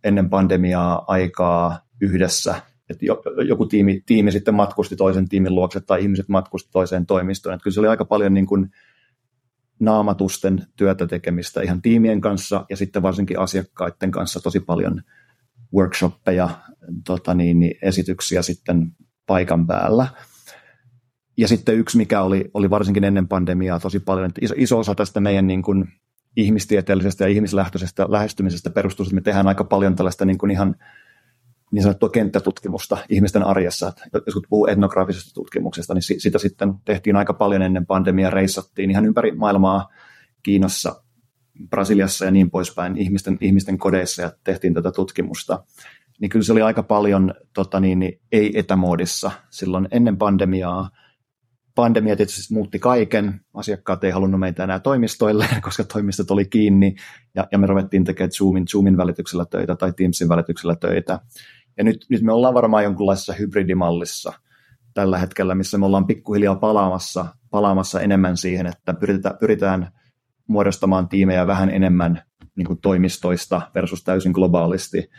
[0.05, 2.63] ennen pandemiaa aikaa yhdessä.
[2.91, 3.05] Että
[3.49, 7.55] joku tiimi, tiimi sitten matkusti toisen tiimin luokse tai ihmiset matkusti toiseen toimistoon.
[7.55, 8.71] Että kyllä se oli aika paljon niin kuin
[9.81, 15.03] naamatusten työtä tekemistä ihan tiimien kanssa ja sitten varsinkin asiakkaiden kanssa tosi paljon
[15.75, 16.49] workshoppeja,
[17.07, 18.93] tota niin, niin esityksiä sitten
[19.27, 20.07] paikan päällä.
[21.37, 24.95] Ja sitten yksi, mikä oli, oli varsinkin ennen pandemiaa tosi paljon, että iso, iso osa
[24.95, 25.89] tästä meidän niin kuin
[26.37, 30.77] ihmistieteellisestä ja ihmislähtöisestä lähestymisestä perustuu, että me tehdään aika paljon tällaista niin kuin ihan
[31.73, 33.89] niin sanottua kenttätutkimusta ihmisten arjessa.
[33.89, 39.07] Että jos puhuu etnografisesta tutkimuksesta, niin sitä sitten tehtiin aika paljon ennen pandemiaa, reissattiin ihan
[39.07, 39.89] ympäri maailmaa
[40.43, 41.03] Kiinassa,
[41.71, 45.65] Brasiliassa ja niin poispäin ihmisten, ihmisten kodeissa ja tehtiin tätä tutkimusta.
[46.21, 50.91] Niin kyllä se oli aika paljon tota niin, niin ei-etämoodissa silloin ennen pandemiaa.
[51.75, 53.41] Pandemia tietysti muutti kaiken.
[53.55, 56.95] Asiakkaat ei halunnut meitä enää toimistoille, koska toimistot oli kiinni.
[57.35, 61.21] Ja, ja me ruvettiin tekemään Zoomin, Zoomin välityksellä töitä tai Teamsin välityksellä töitä.
[61.79, 64.33] Ja nyt, nyt me ollaan varmaan jonkunlaisessa hybridimallissa
[64.95, 69.89] tällä hetkellä, missä me ollaan pikkuhiljaa palaamassa, palaamassa enemmän siihen, että pyritään, pyritään
[70.47, 72.23] muodostamaan tiimejä vähän enemmän
[72.57, 75.11] niin kuin toimistoista versus täysin globaalisti.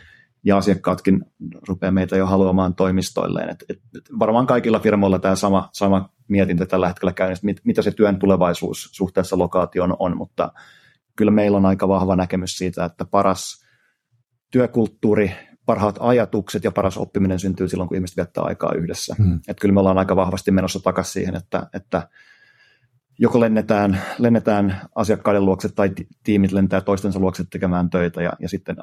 [0.44, 1.26] Ja asiakkaatkin
[1.68, 3.50] rupeaa meitä jo haluamaan toimistoilleen.
[3.50, 7.82] Et, et, et varmaan kaikilla firmoilla tämä sama, sama mietintä tällä hetkellä käynnissä, mit, mitä
[7.82, 10.52] se työn tulevaisuus suhteessa lokaatioon on, mutta
[11.16, 13.66] kyllä meillä on aika vahva näkemys siitä, että paras
[14.52, 15.32] työkulttuuri
[15.68, 19.16] parhaat ajatukset ja paras oppiminen syntyy silloin, kun ihmiset viettää aikaa yhdessä.
[19.18, 19.40] Hmm.
[19.48, 22.10] Että kyllä me ollaan aika vahvasti menossa takaisin siihen, että, että
[23.20, 25.90] joko lennetään, lennetään asiakkaiden luokse tai
[26.24, 28.76] tiimit lentää toistensa luokse tekemään töitä ja, ja sitten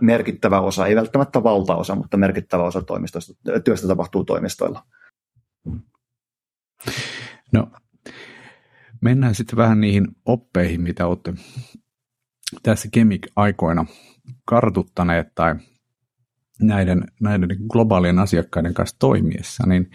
[0.00, 3.32] merkittävä osa, ei välttämättä valtaosa, mutta merkittävä osa toimistoista,
[3.64, 4.82] työstä tapahtuu toimistoilla.
[7.52, 7.70] No,
[9.00, 11.34] mennään sitten vähän niihin oppeihin, mitä olette
[12.62, 13.86] tässä Kemik-aikoina
[14.44, 15.54] kartuttaneet tai
[16.60, 19.90] näiden, näiden niin globaalien asiakkaiden kanssa toimiessa, niin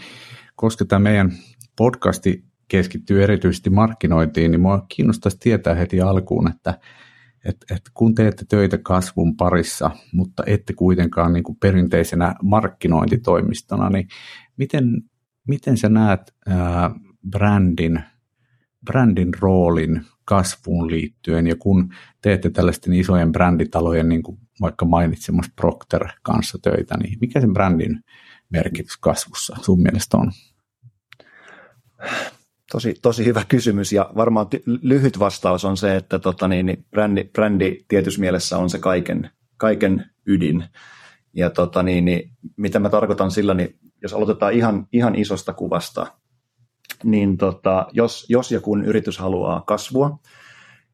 [0.56, 1.32] koska tämä meidän
[1.75, 6.80] podcasti keskittyy erityisesti markkinointiin, niin minua kiinnostaisi tietää heti alkuun, että
[7.45, 14.08] että et kun teette töitä kasvun parissa, mutta ette kuitenkaan niin kuin perinteisenä markkinointitoimistona, niin
[14.58, 15.01] miten,
[15.47, 16.91] miten sä näet ää,
[17.30, 18.04] brändin,
[18.86, 26.07] brändin roolin kasvuun liittyen, ja kun teette tällaisten isojen bränditalojen, niin kuin vaikka mainitsemassa Procter
[26.23, 28.03] kanssa töitä, niin mikä sen brändin
[28.49, 30.31] merkitys kasvussa sun mielestä on?
[32.71, 36.85] Tosi, tosi hyvä kysymys ja varmaan ty- lyhyt vastaus on se, että tota niin, niin
[36.91, 40.65] brändi, brändi tietyssä mielessä on se kaiken, kaiken ydin.
[41.33, 46.07] Ja tota niin, niin, mitä mä tarkoitan sillä, niin jos aloitetaan ihan, ihan isosta kuvasta,
[47.04, 50.19] niin tota, jos, jos ja kun yritys haluaa kasvua,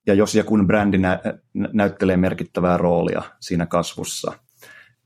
[0.08, 1.20] ja jos ja kun brändi nä-
[1.54, 4.34] näyttelee merkittävää roolia siinä kasvussa,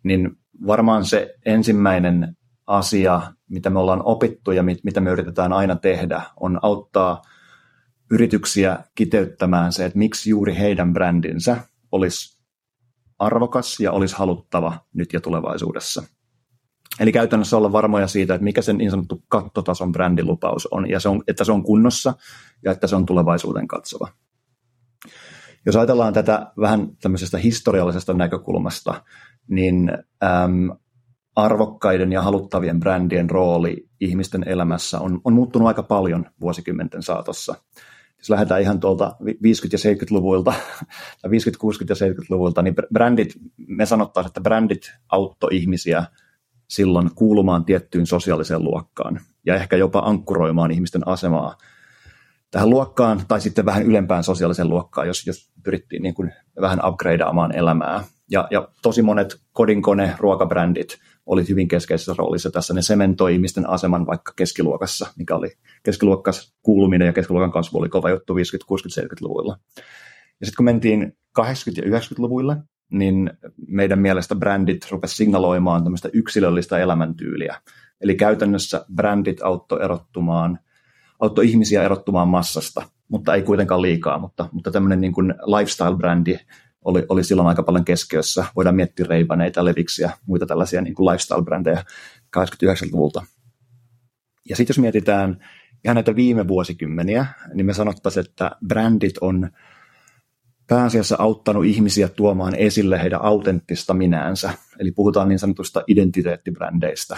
[0.04, 5.76] niin varmaan se ensimmäinen asia, mitä me ollaan opittu ja mit, mitä me yritetään aina
[5.76, 7.21] tehdä, on auttaa
[8.12, 11.58] yrityksiä kiteyttämään se, että miksi juuri heidän brändinsä
[11.91, 12.39] olisi
[13.19, 16.04] arvokas ja olisi haluttava nyt ja tulevaisuudessa.
[17.00, 21.10] Eli käytännössä olla varmoja siitä, että mikä sen niin sanottu kattotason brändilupaus on, ja se
[21.10, 22.13] on, että se on kunnossa
[22.63, 24.08] ja että se on tulevaisuuden katsova.
[25.65, 29.04] Jos ajatellaan tätä vähän tämmöisestä historiallisesta näkökulmasta,
[29.48, 29.91] niin
[30.24, 30.71] äm,
[31.36, 37.56] arvokkaiden ja haluttavien brändien rooli ihmisten elämässä on, on muuttunut aika paljon vuosikymmenten saatossa.
[38.17, 39.26] Jos lähdetään ihan tuolta 50-
[39.71, 40.54] ja 70-luvuilta,
[41.21, 41.36] tai 50-, 60-
[41.89, 43.34] ja 70-luvulta, niin brändit,
[43.67, 46.06] me sanottaisiin, että brändit auttoi ihmisiä
[46.67, 51.58] silloin kuulumaan tiettyyn sosiaaliseen luokkaan ja ehkä jopa ankkuroimaan ihmisten asemaa
[52.51, 57.56] tähän luokkaan tai sitten vähän ylempään sosiaaliseen luokkaan, jos, jos pyrittiin niin kuin vähän upgradeaamaan
[57.56, 58.04] elämää.
[58.32, 62.73] Ja, ja tosi monet kodinkone, ruokabrändit oli hyvin keskeisessä roolissa tässä.
[62.73, 65.51] Ne sementoi ihmisten aseman vaikka keskiluokassa, mikä oli
[65.84, 68.38] keskiluokkas kuuluminen ja keskiluokan kasvu oli kova juttu 50-, 60-,
[69.04, 69.58] 70-luvuilla.
[70.39, 71.41] Ja sitten kun mentiin 80-
[71.78, 72.58] ja 90-luvuille,
[72.91, 73.32] niin
[73.67, 77.62] meidän mielestä brändit rupesivat signaloimaan tämmöistä yksilöllistä elämäntyyliä.
[78.02, 80.60] Eli käytännössä brändit auttoi erottumaan,
[81.19, 86.39] auttoi ihmisiä erottumaan massasta, mutta ei kuitenkaan liikaa, mutta, mutta tämmöinen niin kuin lifestyle-brändi
[86.86, 88.45] oli, oli silloin aika paljon keskiössä.
[88.56, 91.84] Voidaan miettiä Reibaneita, Leviksiä, muita tällaisia niin kuin lifestyle-brändejä
[92.38, 93.26] 89-luvulta.
[94.50, 95.45] Ja sitten jos mietitään
[95.86, 99.50] ihan näitä viime vuosikymmeniä, niin me sanottaisiin, että brändit on
[100.67, 104.54] pääasiassa auttanut ihmisiä tuomaan esille heidän autenttista minäänsä.
[104.80, 107.17] Eli puhutaan niin sanotusta identiteettibrändeistä.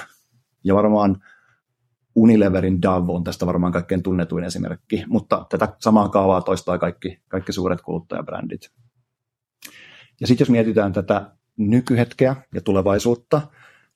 [0.63, 1.23] Ja varmaan
[2.15, 7.51] Unileverin Dove on tästä varmaan kaikkein tunnetuin esimerkki, mutta tätä samaa kaavaa toistaa kaikki, kaikki
[7.51, 8.71] suuret kuluttajabrändit.
[10.21, 13.41] Ja sitten jos mietitään tätä nykyhetkeä ja tulevaisuutta,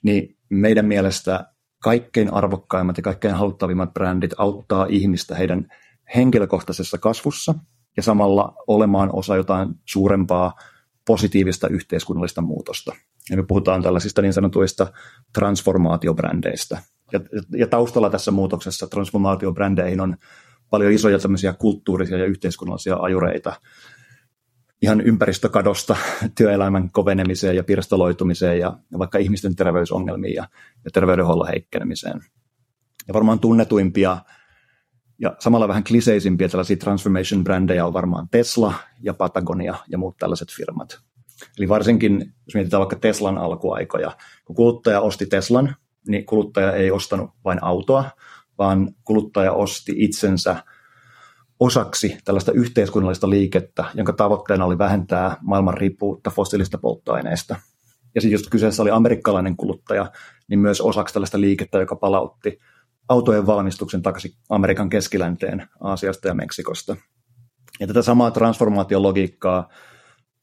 [0.03, 1.45] niin meidän mielestä
[1.83, 5.67] kaikkein arvokkaimmat ja kaikkein haluttavimmat brändit auttaa ihmistä heidän
[6.15, 7.55] henkilökohtaisessa kasvussa
[7.97, 10.53] ja samalla olemaan osa jotain suurempaa
[11.05, 12.95] positiivista yhteiskunnallista muutosta.
[13.29, 14.93] Ja me puhutaan tällaisista niin sanotuista
[15.33, 16.81] transformaatiobrändeistä.
[17.11, 17.19] Ja,
[17.57, 20.17] ja taustalla tässä muutoksessa transformaatiobrändeihin on
[20.69, 23.53] paljon isoja tämmöisiä kulttuurisia ja yhteiskunnallisia ajureita,
[24.81, 25.95] ihan ympäristökadosta
[26.37, 30.47] työelämän kovenemiseen ja pirstaloitumiseen ja vaikka ihmisten terveysongelmiin ja,
[30.85, 32.21] ja terveydenhuollon heikkenemiseen.
[33.07, 34.17] Ja varmaan tunnetuimpia
[35.21, 40.99] ja samalla vähän kliseisimpiä tällaisia transformation-brändejä on varmaan Tesla ja Patagonia ja muut tällaiset firmat.
[41.57, 45.75] Eli varsinkin, jos mietitään vaikka Teslan alkuaikoja, kun kuluttaja osti Teslan,
[46.07, 48.09] niin kuluttaja ei ostanut vain autoa,
[48.57, 50.55] vaan kuluttaja osti itsensä–
[51.61, 57.55] osaksi tällaista yhteiskunnallista liikettä, jonka tavoitteena oli vähentää maailman riippuvuutta fossiilista polttoaineista.
[58.15, 60.11] Ja sitten just kyseessä oli amerikkalainen kuluttaja,
[60.47, 62.59] niin myös osaksi tällaista liikettä, joka palautti
[63.11, 66.95] autojen valmistuksen takaisin Amerikan keskilänteen Aasiasta ja Meksikosta.
[67.79, 69.69] Ja tätä samaa transformaatiologiikkaa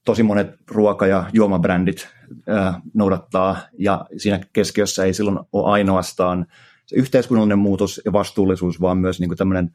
[0.05, 2.09] tosi monet ruoka- ja juomabrändit
[2.49, 6.47] ää, noudattaa, ja siinä keskiössä ei silloin ole ainoastaan
[6.87, 9.71] se yhteiskunnallinen muutos ja vastuullisuus, vaan myös niin kuin tämmöinen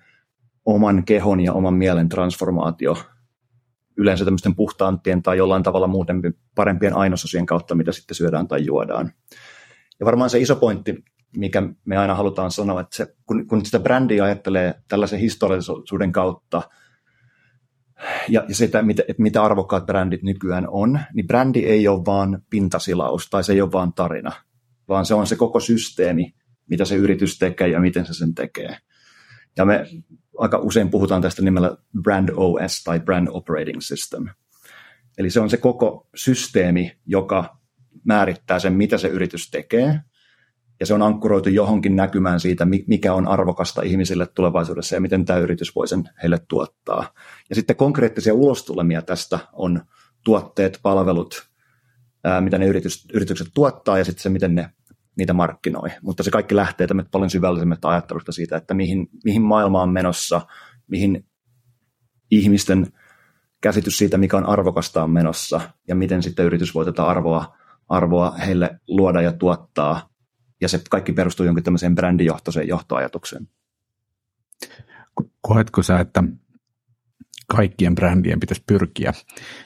[0.66, 2.98] oman kehon ja oman mielen transformaatio
[3.98, 6.22] yleensä tämmöisten puhtaampien tai jollain tavalla muuten
[6.56, 9.12] parempien ainesosien kautta, mitä sitten syödään tai juodaan.
[10.00, 11.04] Ja varmaan se iso pointti,
[11.38, 16.62] mikä me aina halutaan sanoa, että se, kun, kun sitä brändiä ajattelee tällaisen historiallisuuden kautta
[18.30, 23.30] ja, ja sitä, mitä, mitä arvokkaat brändit nykyään on, niin brändi ei ole vaan pintasilaus
[23.30, 24.32] tai se ei ole vaan tarina,
[24.88, 26.34] vaan se on se koko systeemi,
[26.70, 28.78] mitä se yritys tekee ja miten se sen tekee.
[29.58, 29.86] Ja me
[30.38, 34.28] aika usein puhutaan tästä nimellä Brand OS tai Brand Operating System.
[35.18, 37.58] Eli se on se koko systeemi, joka
[38.04, 40.00] määrittää sen, mitä se yritys tekee,
[40.80, 45.40] ja se on ankkuroitu johonkin näkymään siitä, mikä on arvokasta ihmisille tulevaisuudessa ja miten tämä
[45.40, 47.14] yritys voi sen heille tuottaa.
[47.50, 49.82] Ja sitten konkreettisia ulostulemia tästä on
[50.24, 51.48] tuotteet, palvelut,
[52.24, 54.70] ää, mitä ne yritys, yritykset tuottaa ja sitten se, miten ne
[55.16, 55.90] niitä markkinoi.
[56.02, 60.42] Mutta se kaikki lähtee tämmöistä paljon syvällisemmästä ajattelusta siitä, että mihin, mihin maailma on menossa,
[60.88, 61.26] mihin
[62.32, 62.88] ihmisten
[63.62, 67.58] käsitys siitä, mikä on arvokasta on menossa ja miten sitten yritys voi tätä arvoa,
[67.90, 70.13] arvoa heille luoda ja tuottaa.
[70.64, 73.48] Ja se kaikki perustuu jonkin tämmöiseen brändijohtoiseen johtoajatukseen.
[75.42, 76.24] Koetko sä, että
[77.48, 79.14] kaikkien brändien pitäisi pyrkiä,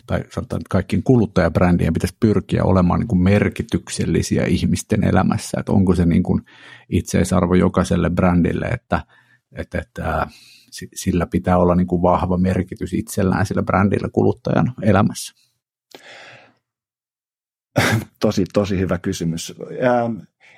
[0.07, 5.95] tai sanotaan, että kaikkien kuluttajabrändien pitäisi pyrkiä olemaan niin kuin merkityksellisiä ihmisten elämässä, että onko
[5.95, 6.41] se niin kuin
[6.89, 9.05] itseisarvo jokaiselle brändille, että,
[9.55, 10.27] että, että
[10.95, 15.33] sillä pitää olla niin kuin vahva merkitys itsellään sillä brändillä kuluttajan elämässä?
[18.19, 19.53] Tosi, tosi hyvä kysymys.
[19.83, 20.17] Ähm,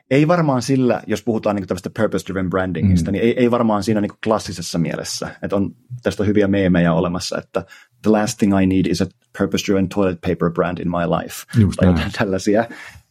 [0.10, 3.13] ei varmaan sillä, jos puhutaan niin tämmöistä purpose-driven brandingista, mm.
[3.13, 5.36] niin ei, ei varmaan siinä niin klassisessa mielessä.
[5.41, 7.65] Että on, tästä on hyviä meemejä olemassa, että
[8.02, 9.06] the last thing I need is a
[9.38, 11.62] purpose-driven toilet paper brand in my life.
[11.62, 12.12] Just tai näin.
[12.12, 12.65] tällaisia.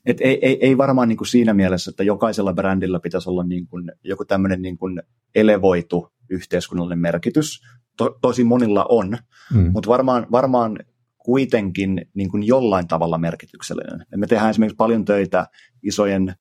[0.07, 3.93] Et ei, ei, ei varmaan niin siinä mielessä, että jokaisella brändillä pitäisi olla niin kuin
[4.05, 5.03] joku tämmöinen niin kuin
[5.35, 7.63] elevoitu yhteiskunnallinen merkitys.
[7.97, 9.19] To, tosi monilla on,
[9.55, 9.71] mm.
[9.73, 10.79] mutta varmaan, varmaan
[11.19, 14.07] kuitenkin niin kuin jollain tavalla merkityksellinen.
[14.17, 15.47] me tehdään esimerkiksi paljon töitä
[15.83, 16.35] isojen–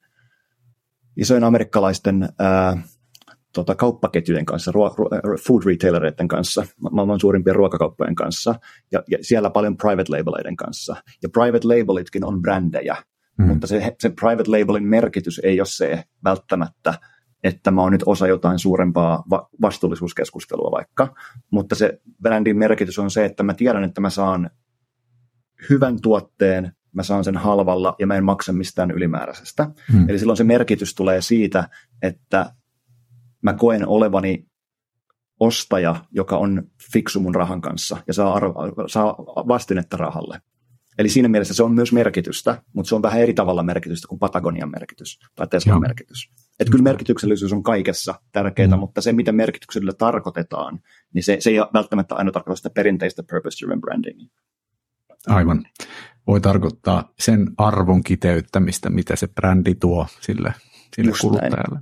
[1.17, 2.77] isojen amerikkalaisten ää,
[3.53, 5.09] tota, kauppaketjujen kanssa, ruo, ruo,
[5.47, 8.55] food retailereiden kanssa, maailman suurimpien ruokakauppojen kanssa,
[8.91, 10.95] ja, ja siellä paljon private labeleiden kanssa.
[11.23, 12.95] Ja private labelitkin on brändejä,
[13.37, 13.45] mm.
[13.45, 16.93] mutta se, se private labelin merkitys ei ole se välttämättä,
[17.43, 21.15] että mä oon nyt osa jotain suurempaa va- vastuullisuuskeskustelua vaikka,
[21.51, 24.49] mutta se brändin merkitys on se, että mä tiedän, että mä saan
[25.69, 29.69] hyvän tuotteen mä saan sen halvalla ja mä en maksa mistään ylimääräisestä.
[29.91, 30.09] Hmm.
[30.09, 31.69] Eli silloin se merkitys tulee siitä,
[32.01, 32.53] että
[33.41, 34.47] mä koen olevani
[35.39, 38.53] ostaja, joka on fiksu mun rahan kanssa ja saa, arvo,
[38.87, 39.15] saa
[39.47, 40.41] vastinetta rahalle.
[40.97, 44.19] Eli siinä mielessä se on myös merkitystä, mutta se on vähän eri tavalla merkitystä kuin
[44.19, 46.31] Patagonian merkitys tai Teslan merkitys.
[46.59, 48.79] Että kyllä merkityksellisyys on kaikessa tärkeää, mm.
[48.79, 50.79] mutta se, mitä merkityksellä tarkoitetaan,
[51.13, 54.29] niin se, se ei välttämättä aina tarkoita sitä perinteistä purpose-driven brandingia.
[55.27, 55.65] Aivan.
[56.27, 60.53] Voi tarkoittaa sen arvon kiteyttämistä, mitä se brändi tuo sille,
[60.95, 61.79] sille Just kuluttajalle.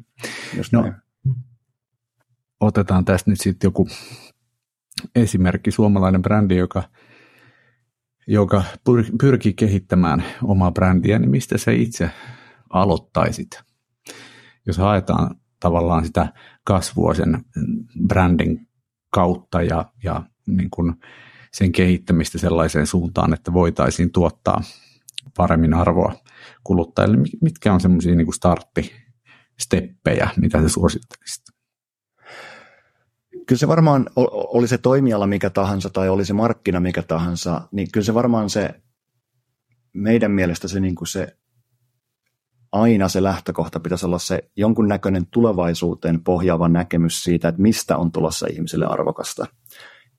[0.58, 0.96] Just no, näin.
[2.60, 3.88] Otetaan tästä nyt sitten joku
[5.16, 6.84] esimerkki, suomalainen brändi, joka,
[8.28, 8.64] joka
[9.20, 12.12] pyrkii kehittämään omaa brändiä, niin mistä se itse
[12.70, 13.64] aloittaisit?
[14.68, 17.46] Jos haetaan tavallaan sitä kasvua sen
[18.08, 18.68] brändin
[19.10, 20.96] kautta ja, ja niin kuin
[21.56, 24.62] sen kehittämistä sellaiseen suuntaan, että voitaisiin tuottaa
[25.38, 26.13] paremmin arvoa
[26.63, 27.18] kuluttajille.
[27.41, 31.44] Mitkä on semmoisia niin starttisteppejä, mitä se suosittelisit?
[33.48, 37.91] Kyllä se varmaan, oli se toimiala mikä tahansa tai oli se markkina mikä tahansa, niin
[37.91, 38.70] kyllä se varmaan se
[39.94, 41.38] meidän mielestä se, niin kuin se
[42.72, 48.48] aina se lähtökohta pitäisi olla se jonkunnäköinen tulevaisuuteen pohjaava näkemys siitä, että mistä on tulossa
[48.52, 49.46] ihmisille arvokasta.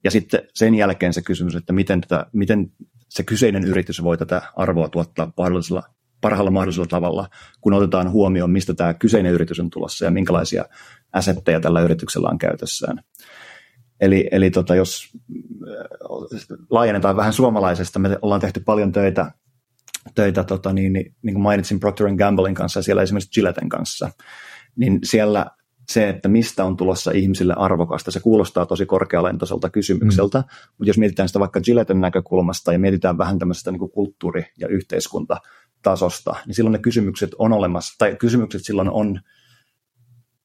[0.03, 2.71] Ja sitten sen jälkeen se kysymys, että miten, tätä, miten
[3.09, 5.83] se kyseinen yritys voi tätä arvoa tuottaa parhaalla,
[6.21, 7.29] parhaalla mahdollisella tavalla,
[7.61, 10.65] kun otetaan huomioon, mistä tämä kyseinen yritys on tulossa ja minkälaisia
[11.13, 13.03] asetteja tällä yrityksellä on käytössään.
[13.99, 19.31] Eli, eli tota, jos äh, laajennetaan vähän suomalaisesta, me ollaan tehty paljon töitä,
[20.15, 24.09] töitä tota, niin, niin, niin kuin mainitsin Procter Gamblein kanssa ja siellä esimerkiksi Gilletten kanssa,
[24.75, 25.45] niin siellä
[25.89, 30.45] se, että mistä on tulossa ihmisille arvokasta, se kuulostaa tosi korkealentoiselta kysymykseltä, mm.
[30.77, 36.35] mutta jos mietitään sitä vaikka Gilletten näkökulmasta ja mietitään vähän tämmöisestä niin kulttuuri- ja yhteiskuntatasosta,
[36.45, 39.19] niin silloin ne kysymykset on olemassa, tai kysymykset silloin on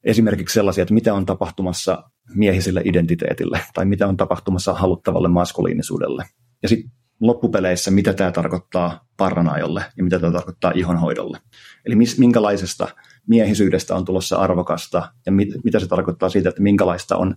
[0.03, 2.03] esimerkiksi sellaisia, että mitä on tapahtumassa
[2.35, 6.25] miehiselle identiteetille, tai mitä on tapahtumassa haluttavalle maskuliinisuudelle.
[6.63, 11.39] Ja sitten loppupeleissä, mitä tämä tarkoittaa paranajolle ja mitä tämä tarkoittaa ihonhoidolle.
[11.85, 12.87] Eli minkälaisesta
[13.27, 17.35] miehisyydestä on tulossa arvokasta ja mit, mitä se tarkoittaa siitä, että minkälaista on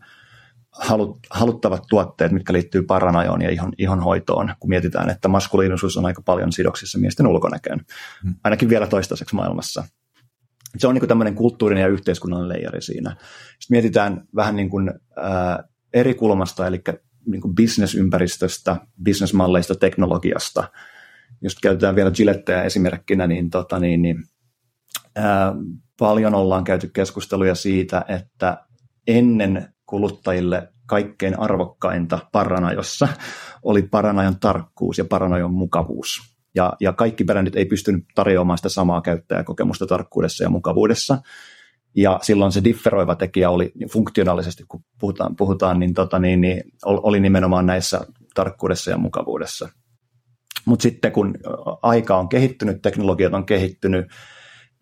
[0.73, 6.23] halut, haluttavat tuotteet, mitkä liittyy paranajoon ja ihon, ihonhoitoon, kun mietitään, että maskuliinisuus on aika
[6.23, 7.81] paljon sidoksissa miesten ulkonäköön,
[8.23, 8.35] hmm.
[8.45, 9.85] ainakin vielä toistaiseksi maailmassa.
[10.79, 13.11] Se on niin tämmöinen kulttuurinen ja yhteiskunnallinen leijari siinä.
[13.59, 15.65] Sitten mietitään vähän niin kuin, ää,
[15.95, 16.83] eri kulmasta, eli
[17.27, 20.71] niin kuin bisnesympäristöstä, bisnesmalleista, teknologiasta.
[21.41, 24.25] Jos käytetään vielä Gilletteä esimerkkinä, niin, tota, niin, niin
[25.99, 28.67] paljon ollaan käyty keskusteluja siitä, että
[29.07, 33.09] ennen kuluttajille kaikkein arvokkainta Paranajossa
[33.63, 36.37] oli Paranajon tarkkuus ja Paranajon mukavuus.
[36.55, 41.19] Ja, ja kaikki brändit ei pystynyt tarjoamaan sitä samaa käyttäjäkokemusta tarkkuudessa ja mukavuudessa.
[41.97, 47.21] Ja silloin se differoiva tekijä oli funktionaalisesti, kun puhutaan, puhutaan niin, tota, niin, niin oli
[47.21, 48.01] nimenomaan näissä
[48.35, 49.69] tarkkuudessa ja mukavuudessa.
[50.65, 51.35] Mutta sitten kun
[51.83, 54.07] aika on kehittynyt, teknologiat on kehittynyt,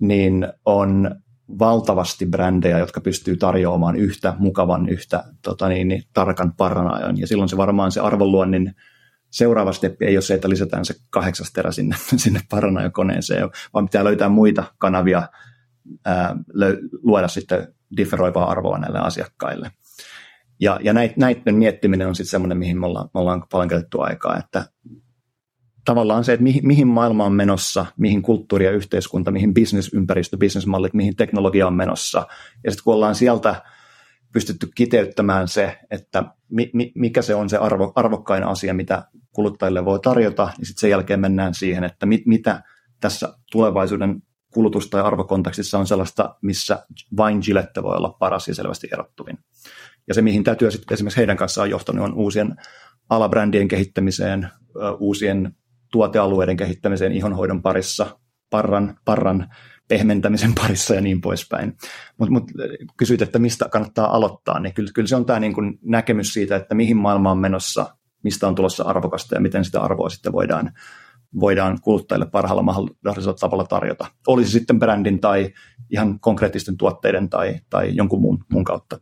[0.00, 1.14] niin on
[1.58, 7.18] valtavasti brändejä, jotka pystyy tarjoamaan yhtä mukavan, yhtä tota niin, niin, tarkan paranajan.
[7.18, 8.74] Ja silloin se varmaan se arvonluonnin
[9.30, 14.04] seuraava steppi ei ole se, että lisätään se kahdeksas terä sinne, sinne paranajakoneeseen, vaan pitää
[14.04, 15.28] löytää muita kanavia
[16.04, 16.36] ää,
[17.02, 19.70] luoda sitten differoivaa arvoa näille asiakkaille.
[20.60, 24.38] Ja, ja näiden miettiminen on sitten semmoinen, mihin me ollaan, me ollaan paljon käytetty aikaa,
[24.38, 24.64] että
[25.84, 30.94] tavallaan se, että mihin, mihin maailma on menossa, mihin kulttuuri ja yhteiskunta, mihin bisnesympäristö, bisnesmallit,
[30.94, 32.26] mihin teknologia on menossa.
[32.64, 33.62] Ja sitten kun ollaan sieltä
[34.32, 39.84] pystytty kiteyttämään se, että mi, mi, mikä se on se arvo, arvokkain asia, mitä kuluttajille
[39.84, 42.62] voi tarjota, niin sitten sen jälkeen mennään siihen, että mit, mitä
[43.00, 44.22] tässä tulevaisuuden
[44.54, 49.38] kulutus- tai arvokontekstissa on sellaista, missä vain Gillette voi olla paras ja selvästi erottuvin.
[50.08, 52.56] Ja se, mihin tämä työ sitten esimerkiksi heidän kanssaan on johtanut, on uusien
[53.10, 54.48] alabrändien kehittämiseen,
[54.98, 55.56] uusien
[55.94, 58.18] tuotealueiden kehittämiseen ihonhoidon parissa,
[58.50, 59.48] parran, parran
[59.88, 61.76] pehmentämisen parissa ja niin poispäin.
[62.18, 62.44] Mutta mut,
[62.96, 66.56] kysyit, että mistä kannattaa aloittaa, niin kyllä, kyllä se on tämä niin kuin näkemys siitä,
[66.56, 70.72] että mihin maailma on menossa, mistä on tulossa arvokasta ja miten sitä arvoa sitten voidaan,
[71.40, 74.06] voidaan kuluttajille parhaalla mahdollisella tavalla tarjota.
[74.26, 75.52] Olisi sitten brändin tai
[75.90, 79.00] ihan konkreettisten tuotteiden tai, tai jonkun muun, muun kautta.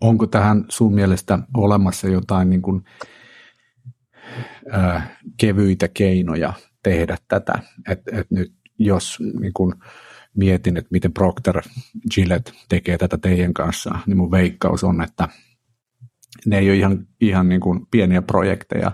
[0.00, 2.84] Onko tähän sun mielestä olemassa jotain niin kuin
[5.36, 6.52] kevyitä keinoja
[6.82, 7.52] tehdä tätä.
[7.88, 9.74] Et, et nyt jos niin kun
[10.36, 11.62] mietin, että miten Procter
[12.14, 15.28] Gillette tekee tätä teidän kanssa, niin mun veikkaus on, että
[16.46, 18.92] ne ei ole ihan, ihan niin kuin pieniä projekteja,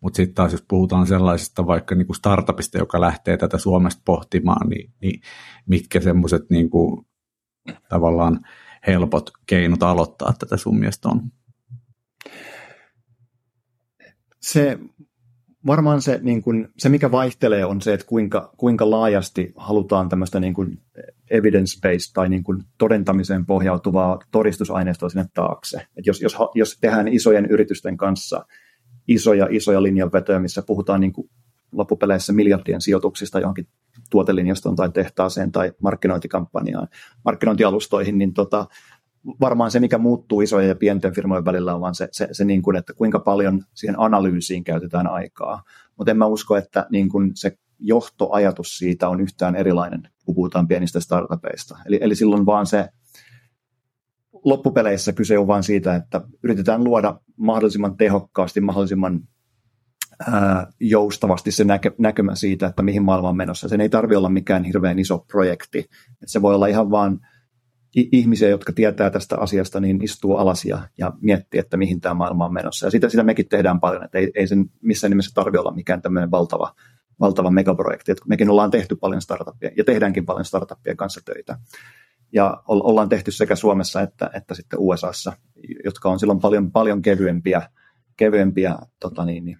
[0.00, 4.68] mutta sitten taas jos puhutaan sellaisesta vaikka niin kuin startupista, joka lähtee tätä Suomesta pohtimaan,
[4.68, 5.20] niin, niin
[5.66, 7.06] mitkä semmoiset niin kuin,
[7.88, 8.40] tavallaan
[8.86, 11.22] helpot keinot aloittaa tätä sun mielestä on?
[14.40, 14.78] Se
[15.66, 20.40] varmaan se, niin kuin, se, mikä vaihtelee, on se, että kuinka, kuinka laajasti halutaan tämmöistä
[20.40, 20.78] niin kuin
[21.30, 25.86] evidence-based tai niin kuin todentamiseen pohjautuvaa todistusaineistoa sinne taakse.
[25.96, 28.46] Et jos, jos, jos tehdään isojen yritysten kanssa
[29.08, 31.30] isoja, isoja linjanvetoja, missä puhutaan niin kuin
[31.72, 33.68] loppupeleissä miljardien sijoituksista johonkin
[34.10, 36.88] tuotelinjastoon tai tehtaaseen tai markkinointikampanjaan,
[37.24, 38.66] markkinointialustoihin, niin tota,
[39.40, 42.62] varmaan se, mikä muuttuu isojen ja pienten firmojen välillä, on vaan se, se, se niin
[42.62, 45.62] kuin, että kuinka paljon siihen analyysiin käytetään aikaa.
[45.96, 50.68] Mutta en mä usko, että niin kuin se johtoajatus siitä on yhtään erilainen, kun puhutaan
[50.68, 51.78] pienistä startupeista.
[51.86, 52.88] Eli, eli silloin vaan se
[54.44, 59.20] loppupeleissä kyse on vain siitä, että yritetään luoda mahdollisimman tehokkaasti, mahdollisimman
[60.32, 63.68] ää, joustavasti se näkö, näkymä siitä, että mihin maailma on menossa.
[63.68, 65.78] Sen ei tarvitse olla mikään hirveän iso projekti.
[66.22, 67.20] Et se voi olla ihan vaan
[67.94, 72.44] ihmisiä, jotka tietää tästä asiasta, niin istuu alas ja, ja miettii, että mihin tämä maailma
[72.44, 72.86] on menossa.
[72.86, 76.02] Ja sitä, sitä mekin tehdään paljon, että ei, ei sen missään nimessä tarvitse olla mikään
[76.02, 76.74] tämmöinen valtava,
[77.20, 78.12] valtava megaprojekti.
[78.12, 81.58] Että mekin ollaan tehty paljon startuppia ja tehdäänkin paljon startuppien kanssa töitä.
[82.32, 85.32] Ja ollaan tehty sekä Suomessa että, että sitten USAssa,
[85.84, 87.68] jotka on silloin paljon, paljon kevyempiä,
[88.16, 89.58] kevyempiä tota niin, niin,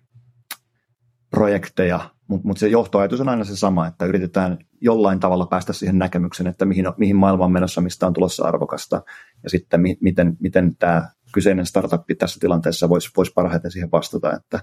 [1.39, 5.99] projekteja, mutta mut se johtoajatus on aina se sama, että yritetään jollain tavalla päästä siihen
[5.99, 9.03] näkemykseen, että mihin, mihin maailma on menossa, mistä on tulossa arvokasta,
[9.43, 14.33] ja sitten mi, miten, miten tämä kyseinen startup tässä tilanteessa voisi vois parhaiten siihen vastata,
[14.37, 14.61] että,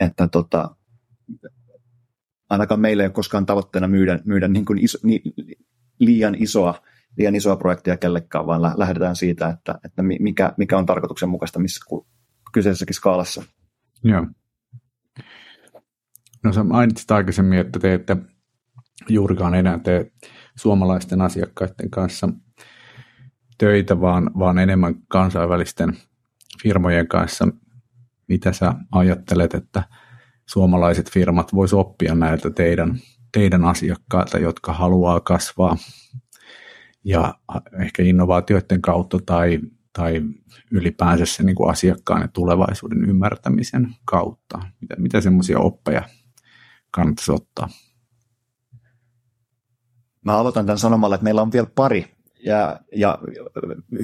[0.00, 0.76] että tota,
[2.50, 5.22] ainakaan meillä ei ole koskaan tavoitteena myydä, myydä niin kuin iso, ni,
[5.98, 6.74] liian isoa
[7.16, 11.84] liian isoa projektia kellekään, vaan lähdetään siitä, että, että mikä, mikä on tarkoituksenmukaista missä
[12.52, 13.42] kyseisessäkin skaalassa.
[14.04, 14.26] Joo.
[16.44, 18.16] No sä mainitsit aikaisemmin, että te ette
[19.08, 20.12] juurikaan enää tee
[20.56, 22.28] suomalaisten asiakkaiden kanssa
[23.58, 25.96] töitä, vaan, vaan enemmän kansainvälisten
[26.62, 27.48] firmojen kanssa.
[28.28, 29.82] Mitä sä ajattelet, että
[30.46, 32.98] suomalaiset firmat vois oppia näiltä teidän,
[33.32, 35.76] teidän asiakkailta, jotka haluaa kasvaa
[37.04, 37.34] ja
[37.80, 39.58] ehkä innovaatioiden kautta tai,
[39.92, 40.22] tai
[40.70, 44.58] ylipäänsä se niin kuin asiakkaan ja tulevaisuuden ymmärtämisen kautta?
[44.80, 46.02] Mitä, mitä semmoisia oppeja
[46.92, 47.68] kannattaisi ottaa?
[50.24, 53.18] Mä aloitan tämän sanomalla, että meillä on vielä pari ja, ja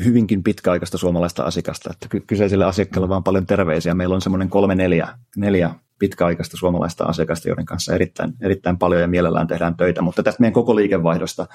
[0.05, 1.91] hyvinkin pitkäaikaista suomalaista asiakasta.
[1.93, 3.95] Että kyseisille asiakkaille vaan paljon terveisiä.
[3.95, 9.09] Meillä on semmoinen kolme neljä, neljä pitkäaikaista suomalaista asiakasta, joiden kanssa erittäin, erittäin paljon ja
[9.09, 10.03] mielellään tehdään töitä.
[10.03, 11.47] Mutta tästä meidän koko liikevaihdosta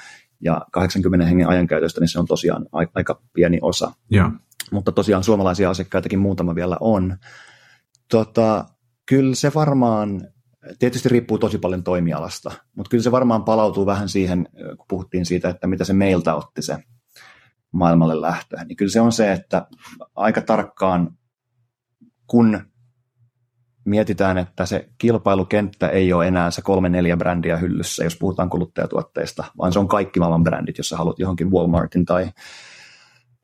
[0.41, 3.91] ja 80 hengen ajankäytöstä, niin se on tosiaan aika pieni osa.
[4.11, 4.31] Ja.
[4.71, 7.17] mutta tosiaan suomalaisia asiakkaitakin muutama vielä on.
[8.11, 8.65] Tota,
[9.05, 10.21] kyllä se varmaan,
[10.80, 15.49] tietysti riippuu tosi paljon toimialasta, mutta kyllä se varmaan palautuu vähän siihen, kun puhuttiin siitä,
[15.49, 16.78] että mitä se meiltä otti se
[17.72, 18.57] maailmalle lähtö.
[18.66, 19.68] Niin kyllä se on se, että
[20.16, 21.18] aika tarkkaan,
[22.28, 22.59] kun
[23.86, 29.43] mietitään, että se kilpailukenttä ei ole enää se kolme neljä brändiä hyllyssä, jos puhutaan kuluttajatuotteista,
[29.57, 32.32] vaan se on kaikki maailman brändit, jos sä haluat johonkin Walmartin tai,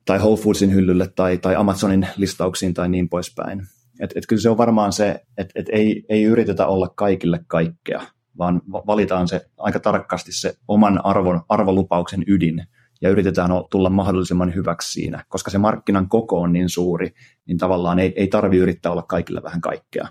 [0.06, 3.68] tai Whole Foodsin hyllylle tai, tai Amazonin listauksiin tai niin poispäin.
[4.00, 8.02] Et, et kyllä se on varmaan se, että et ei, ei yritetä olla kaikille kaikkea,
[8.38, 12.64] vaan valitaan se aika tarkasti se oman arvon, arvolupauksen ydin
[13.02, 17.10] ja yritetään tulla mahdollisimman hyväksi siinä, koska se markkinan koko on niin suuri,
[17.46, 20.08] niin tavallaan ei, ei tarvi yrittää olla kaikille vähän kaikkea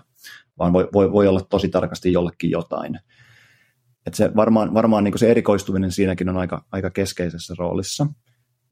[0.59, 2.99] vaan voi, voi, voi olla tosi tarkasti jollekin jotain.
[4.05, 8.07] Et se varmaan, varmaan niin se erikoistuminen siinäkin on aika, aika keskeisessä roolissa.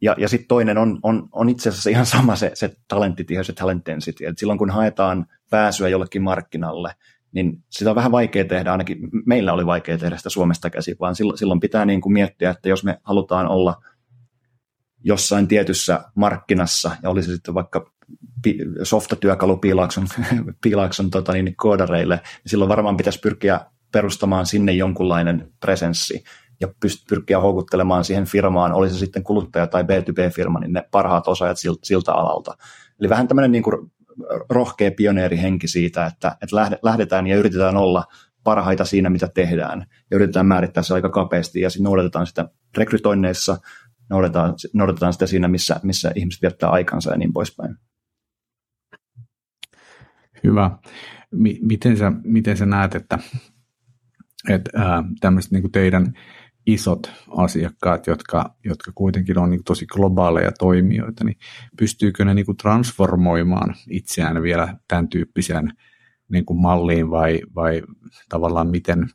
[0.02, 3.54] Ja, ja sitten toinen on, on, on itse asiassa ihan sama se, se talenttitihe, se
[3.54, 4.26] talent density.
[4.26, 6.96] Et silloin kun haetaan pääsyä jollekin markkinalle,
[7.32, 11.16] niin sitä on vähän vaikea tehdä, ainakin meillä oli vaikea tehdä sitä Suomesta käsin, vaan
[11.16, 13.82] silloin, silloin pitää niin kuin miettiä, että jos me halutaan olla
[15.04, 17.92] jossain tietyssä markkinassa, ja olisi sitten vaikka
[18.84, 20.08] softatyökalu piilaakson,
[20.64, 26.24] piilaakson tota, niin, koodareille, niin silloin varmaan pitäisi pyrkiä perustamaan sinne jonkunlainen presenssi
[26.62, 31.28] ja pyst- pyrkiä houkuttelemaan siihen firmaan, oli se sitten kuluttaja tai B2B-firma, niin ne parhaat
[31.28, 32.58] osaajat siltä, siltä alalta.
[33.00, 33.92] Eli vähän tämmöinen niin kuin
[34.50, 38.04] rohkea pioneerihenki siitä, että, että lähdetään ja yritetään olla
[38.44, 43.58] parhaita siinä, mitä tehdään, ja yritetään määrittää se aika kapeasti, ja sitten noudatetaan sitä rekrytoinneissa,
[44.10, 47.76] noudatetaan, noudatetaan sitä siinä, missä, missä ihmiset viettää aikansa ja niin poispäin.
[50.44, 50.72] Hyvä.
[51.62, 53.20] Miten, sä, miten sä näet, että,
[54.50, 56.14] että ää, tämmöiset niin teidän
[56.68, 61.38] isot asiakkaat, jotka, jotka kuitenkin on niin tosi globaaleja toimijoita, niin
[61.78, 65.74] pystyykö ne niin kuin transformoimaan itseään vielä tämän tyyppiseen
[66.30, 67.82] niin kuin malliin vai, vai
[68.30, 69.10] tavallaan miten,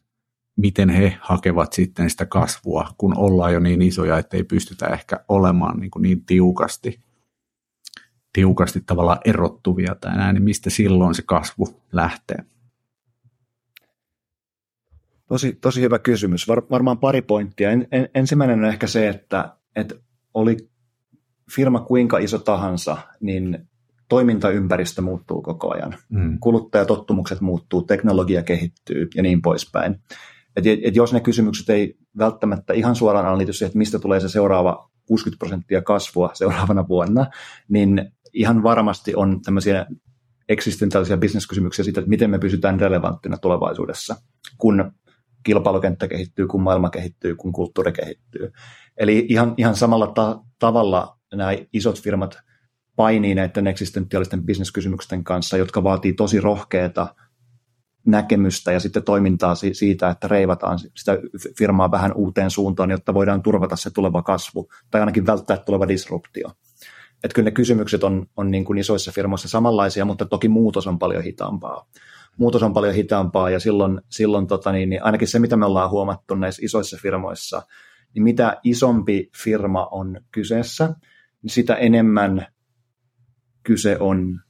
[0.57, 5.21] miten he hakevat sitten sitä kasvua, kun ollaan jo niin isoja, että ei pystytä ehkä
[5.29, 7.01] olemaan niin, kuin niin tiukasti
[8.33, 12.45] tiukasti tavallaan erottuvia tai näin, niin mistä silloin se kasvu lähtee?
[15.33, 16.49] Tosi, tosi hyvä kysymys.
[16.49, 17.71] Var, varmaan pari pointtia.
[17.71, 19.95] En, en, ensimmäinen on ehkä se, että, että
[20.35, 20.57] oli
[21.55, 23.69] firma kuinka iso tahansa, niin
[24.09, 25.95] toimintaympäristö muuttuu koko ajan.
[26.09, 26.39] Mm.
[26.41, 29.97] Kuluttajatottumukset muuttuu, teknologia kehittyy ja niin poispäin.
[30.57, 34.29] Et, et jos ne kysymykset ei välttämättä ihan suoraan liity siihen, että mistä tulee se
[34.29, 37.27] seuraava 60 prosenttia kasvua seuraavana vuonna,
[37.69, 39.87] niin ihan varmasti on tämmöisiä
[40.49, 44.17] eksistentiaalisia bisneskysymyksiä siitä, että miten me pysytään relevanttina tulevaisuudessa,
[44.59, 44.93] kun
[45.43, 48.53] kilpailukenttä kehittyy, kun maailma kehittyy, kun kulttuuri kehittyy.
[48.97, 52.39] Eli ihan, ihan samalla ta- tavalla nämä isot firmat
[52.97, 57.15] painii näiden eksistentiaalisten bisneskysymysten kanssa, jotka vaatii tosi rohkeata
[58.07, 61.19] näkemystä ja sitten toimintaa siitä, että reivataan sitä
[61.59, 66.51] firmaa vähän uuteen suuntaan, jotta voidaan turvata se tuleva kasvu tai ainakin välttää tuleva disruptio
[67.25, 70.99] että kyllä ne kysymykset on, on niin kuin isoissa firmoissa samanlaisia, mutta toki muutos on
[70.99, 71.87] paljon hitaampaa.
[72.39, 75.91] Muutos on paljon hitaampaa ja silloin, silloin tota niin, niin ainakin se, mitä me ollaan
[75.91, 77.63] huomattu näissä isoissa firmoissa,
[78.15, 80.95] niin mitä isompi firma on kyseessä,
[81.43, 82.47] niin sitä enemmän
[83.63, 84.41] kyse on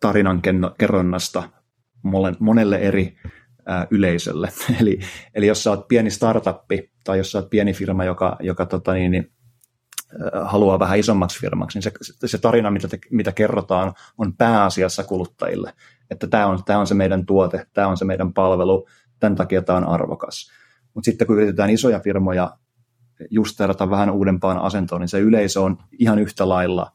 [0.00, 0.42] tarinan
[0.78, 1.42] kerronnasta
[2.40, 3.16] monelle eri
[3.90, 4.48] yleisölle.
[4.80, 4.98] eli,
[5.34, 8.92] eli jos sä oot pieni startuppi tai jos sä oot pieni firma, joka, joka tota
[8.92, 9.32] niin, niin
[10.42, 15.72] haluaa vähän isommaksi firmaksi, niin se, se tarina, mitä, te, mitä kerrotaan, on pääasiassa kuluttajille.
[16.10, 18.86] Että tämä on, tämä on se meidän tuote, tämä on se meidän palvelu,
[19.20, 20.50] tämän takia tämä on arvokas.
[20.94, 22.56] Mutta sitten kun yritetään isoja firmoja
[23.30, 26.92] justeerata vähän uudempaan asentoon, niin se yleisö on ihan yhtä lailla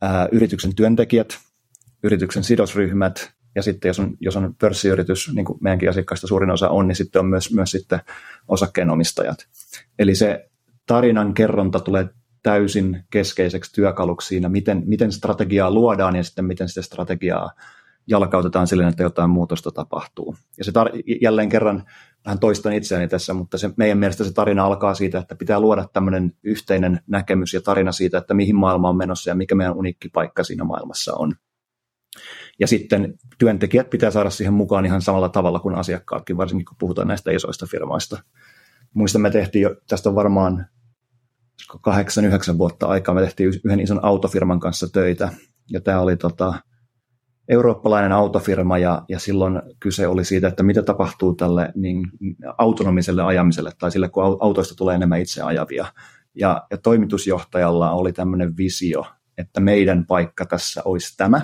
[0.00, 1.38] ää, yrityksen työntekijät,
[2.02, 6.68] yrityksen sidosryhmät, ja sitten jos on, jos on pörssiyritys, niin kuin meidänkin asiakkaista suurin osa
[6.68, 8.00] on, niin sitten on myös, myös sitten
[8.48, 9.48] osakkeenomistajat.
[9.98, 10.50] Eli se
[10.86, 12.08] tarinan kerronta tulee
[12.42, 17.50] täysin keskeiseksi työkaluksi siinä, miten, miten strategiaa luodaan ja sitten miten sitä strategiaa
[18.06, 20.36] jalkautetaan sille, että jotain muutosta tapahtuu.
[20.58, 21.84] Ja se tar- jälleen kerran
[22.24, 25.88] vähän toistan itseäni tässä, mutta se, meidän mielestä se tarina alkaa siitä, että pitää luoda
[25.92, 30.08] tämmöinen yhteinen näkemys ja tarina siitä, että mihin maailma on menossa ja mikä meidän uniikki
[30.08, 31.32] paikka siinä maailmassa on.
[32.60, 37.08] Ja sitten työntekijät pitää saada siihen mukaan ihan samalla tavalla kuin asiakkaatkin, varsinkin kun puhutaan
[37.08, 38.22] näistä isoista firmoista.
[38.94, 40.66] Muistan, me tehtiin jo, tästä on varmaan
[41.80, 45.32] kahdeksan, yhdeksän vuotta aikaa, me tehtiin yhden ison autofirman kanssa töitä,
[45.70, 46.54] ja tämä oli tota,
[47.48, 52.04] eurooppalainen autofirma, ja, ja silloin kyse oli siitä, että mitä tapahtuu tälle niin,
[52.58, 55.86] autonomiselle ajamiselle, tai sille, kun autoista tulee enemmän itse ajavia.
[56.34, 59.06] Ja, ja toimitusjohtajalla oli tämmöinen visio,
[59.38, 61.40] että meidän paikka tässä olisi tämä,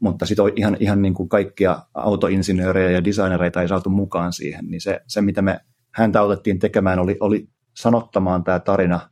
[0.00, 4.80] mutta sitten ihan, ihan niin kuin kaikkia autoinsinöörejä ja designereita ei saatu mukaan siihen, niin
[4.80, 5.60] se, se mitä me
[5.94, 9.10] häntä otettiin tekemään, oli, oli sanottamaan tämä tarina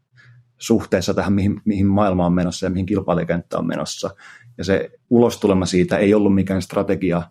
[0.58, 4.10] suhteessa tähän, mihin, mihin maailma on menossa ja mihin kilpailijakenttä on menossa.
[4.58, 7.22] Ja se ulostulema siitä ei ollut mikään strategia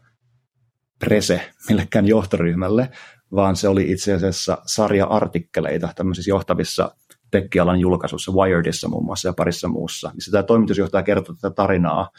[1.00, 2.90] prese millekään johtoryhmälle,
[3.32, 6.96] vaan se oli itse asiassa sarja artikkeleita tämmöisissä johtavissa
[7.32, 12.10] tekkialan julkaisuissa, Wiredissa muun muassa ja parissa muussa, missä tämä toimitusjohtaja kertoi tätä tarinaa,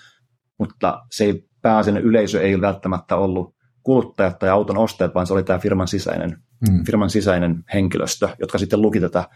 [0.59, 5.43] mutta se ei, pääasiallinen yleisö ei välttämättä ollut kuluttajat tai auton ostajat, vaan se oli
[5.43, 6.39] tämä firman sisäinen,
[6.69, 6.85] mm.
[6.85, 9.29] firman sisäinen henkilöstö, jotka sitten luki tätä,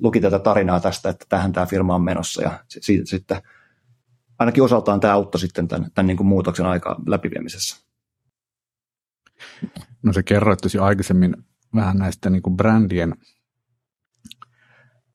[0.00, 3.42] luki tätä tarinaa tästä, että tähän tämä firma on menossa ja siitä sitten
[4.38, 7.84] ainakin osaltaan tämä auttoi sitten tämän, tämän niin kuin muutoksen aika läpiviemisessä.
[10.02, 11.36] No se kerroit tosi aikaisemmin
[11.74, 13.14] vähän näistä niin kuin brändien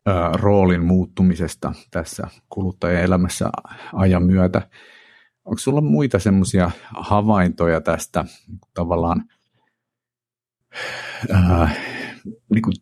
[0.08, 3.50] ö, roolin muuttumisesta tässä kuluttajien elämässä
[3.94, 4.70] ajan myötä.
[5.46, 8.26] Onko sulla muita semmoisia havaintoja tästä
[8.74, 9.24] tavallaan,
[11.34, 11.70] ää,
[12.54, 12.74] niin kuin,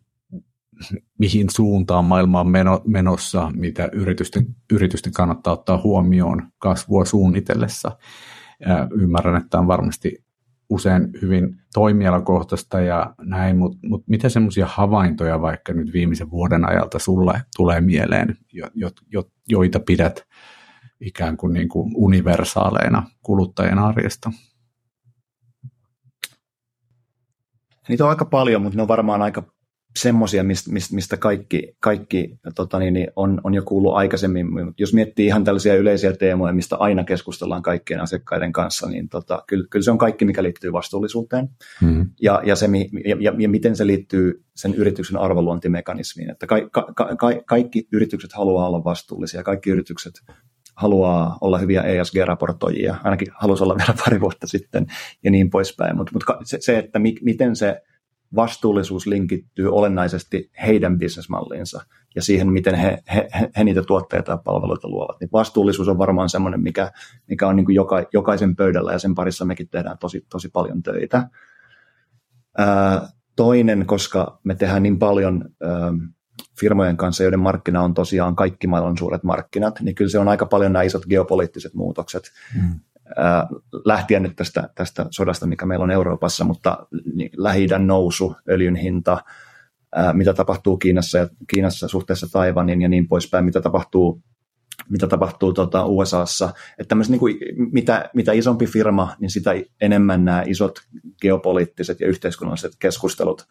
[1.18, 7.98] mihin suuntaan maailma on meno, menossa, mitä yritysten, yritysten kannattaa ottaa huomioon kasvua suunnitellessa?
[8.90, 10.24] Ymmärrän, että on varmasti
[10.70, 16.98] usein hyvin toimialakohtaista ja näin, mutta mut mitä semmoisia havaintoja vaikka nyt viimeisen vuoden ajalta
[16.98, 18.66] sulle tulee mieleen, jo,
[19.10, 20.26] jo, joita pidät
[21.00, 24.32] ikään kuin, niin kuin universaaleina kuluttajien arjesta?
[27.88, 29.42] Niitä on aika paljon, mutta ne on varmaan aika
[30.00, 34.46] semmoisia, mistä, mistä kaikki, kaikki tota niin, niin on, on jo kuullut aikaisemmin.
[34.78, 39.66] Jos miettii ihan tällaisia yleisiä teemoja, mistä aina keskustellaan kaikkien asiakkaiden kanssa, niin tota, kyllä,
[39.70, 41.48] kyllä se on kaikki, mikä liittyy vastuullisuuteen
[41.82, 42.10] mm-hmm.
[42.22, 42.68] ja, ja, se,
[43.04, 46.30] ja, ja, ja miten se liittyy sen yrityksen arvoluontimekanismiin.
[46.30, 50.14] Että ka, ka, ka, kaikki yritykset haluaa olla vastuullisia, kaikki yritykset
[50.76, 54.86] haluaa olla hyviä ESG-raportoijia, ainakin halusi olla vielä pari vuotta sitten
[55.24, 55.96] ja niin poispäin.
[55.96, 57.82] Mutta mut se, se, että mi, miten se
[58.36, 61.80] vastuullisuus linkittyy olennaisesti heidän bisnesmalliinsa
[62.14, 65.20] ja siihen, miten he, he, he niitä tuotteita ja palveluita luovat.
[65.20, 66.92] Niin vastuullisuus on varmaan semmoinen, mikä,
[67.26, 70.82] mikä on niin kuin joka, jokaisen pöydällä ja sen parissa mekin tehdään tosi, tosi paljon
[70.82, 71.28] töitä.
[72.58, 75.92] Ää, toinen, koska me tehdään niin paljon ää,
[76.60, 80.46] firmojen kanssa, joiden markkina on tosiaan kaikki maailman suuret markkinat, niin kyllä se on aika
[80.46, 82.22] paljon nämä isot geopoliittiset muutokset.
[82.62, 82.80] Mm.
[83.84, 89.18] Lähtien nyt tästä, tästä sodasta, mikä meillä on Euroopassa, mutta niin, lähi nousu, öljyn hinta,
[90.12, 94.22] mitä tapahtuu Kiinassa ja Kiinassa suhteessa Taivanin ja niin poispäin, mitä tapahtuu
[94.90, 96.52] mitä tapahtuu tota USAssa.
[96.78, 97.36] Että niin kuin,
[97.72, 99.50] mitä, mitä isompi firma, niin sitä
[99.80, 100.78] enemmän nämä isot
[101.22, 103.46] geopoliittiset ja yhteiskunnalliset keskustelut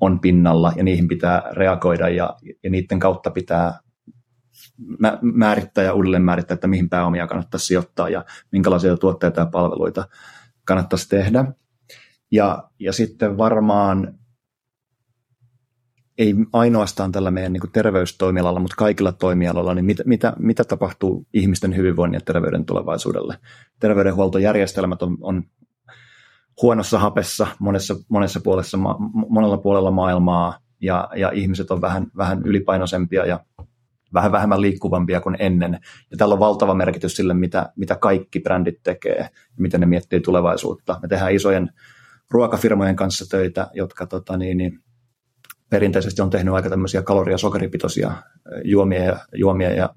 [0.00, 3.78] on pinnalla ja niihin pitää reagoida ja, ja niiden kautta pitää
[5.22, 10.08] määrittää ja uudelleen määrittää, että mihin pääomia kannattaisi sijoittaa ja minkälaisia tuotteita ja palveluita
[10.64, 11.44] kannattaisi tehdä.
[12.30, 14.20] Ja, ja sitten varmaan
[16.18, 21.76] ei ainoastaan tällä meidän niin terveystoimialalla, mutta kaikilla toimialoilla, niin mitä, mitä, mitä tapahtuu ihmisten
[21.76, 23.38] hyvinvoinnin ja terveyden tulevaisuudelle?
[23.80, 25.42] Terveydenhuoltojärjestelmät on, on
[26.62, 28.78] huonossa hapessa monessa, monessa puolessa,
[29.28, 33.40] monella puolella maailmaa ja, ja ihmiset on vähän, vähän ylipainoisempia ja
[34.14, 35.78] vähän vähemmän liikkuvampia kuin ennen.
[36.10, 40.20] Ja tällä on valtava merkitys sille, mitä, mitä kaikki brändit tekee ja miten ne miettii
[40.20, 40.98] tulevaisuutta.
[41.02, 41.70] Me tehdään isojen
[42.30, 44.78] ruokafirmojen kanssa töitä, jotka tota, niin, niin,
[45.70, 48.12] perinteisesti on tehnyt aika tämmöisiä kaloria- ja sokeripitoisia
[48.64, 49.94] juomia ja, juomia ja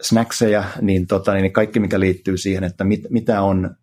[0.00, 3.76] snackseja, niin, tota, niin kaikki mikä liittyy siihen, että mit, mitä on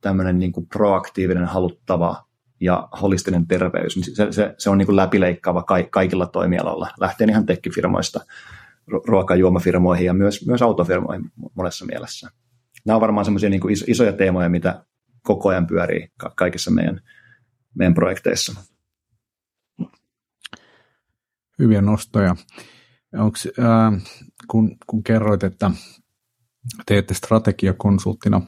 [0.00, 2.24] tämmöinen niin kuin proaktiivinen, haluttava
[2.64, 7.30] ja holistinen terveys, niin se, se, se on niin kuin läpileikkaava ka, kaikilla toimialoilla, lähtien
[7.30, 8.20] ihan tekkifirmoista
[8.86, 12.30] ruokajuomafirmoihin ja myös, myös autofirmoihin monessa mielessä.
[12.84, 14.84] Nämä on varmaan semmoisia niin isoja teemoja, mitä
[15.22, 17.00] koko ajan pyörii kaikissa meidän,
[17.74, 18.54] meidän projekteissa.
[21.58, 22.36] Hyviä nostoja.
[23.14, 24.02] Onks, äh,
[24.48, 25.70] kun, kun kerroit, että
[26.86, 28.40] teette strategiakonsulttina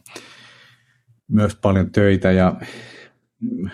[1.29, 2.55] myös paljon töitä ja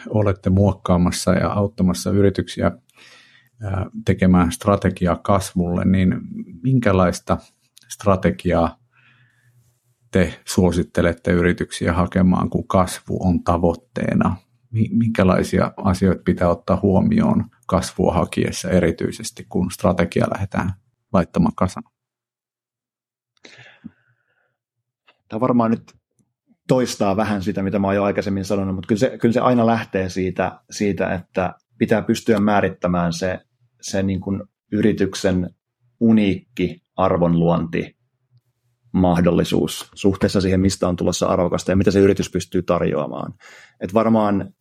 [0.08, 2.72] olette muokkaamassa ja auttamassa yrityksiä
[4.04, 6.20] tekemään strategiaa kasvulle, niin
[6.62, 7.38] minkälaista
[7.88, 8.78] strategiaa
[10.10, 14.36] te suosittelette yrityksiä hakemaan, kun kasvu on tavoitteena?
[14.90, 20.72] Minkälaisia asioita pitää ottaa huomioon kasvua hakiessa erityisesti, kun strategia lähdetään
[21.12, 21.92] laittamaan kasaan?
[25.28, 26.01] Tämä on varmaan nyt
[26.72, 29.66] toistaa vähän sitä, mitä mä oon jo aikaisemmin sanonut, mutta kyllä se, kyllä se aina
[29.66, 33.38] lähtee siitä, siitä, että pitää pystyä määrittämään se,
[33.80, 34.42] se niin kuin
[34.72, 35.50] yrityksen
[36.00, 37.96] uniikki arvonluonti
[38.92, 43.34] mahdollisuus suhteessa siihen, mistä on tulossa arvokasta ja mitä se yritys pystyy tarjoamaan.
[43.80, 44.54] Et varmaan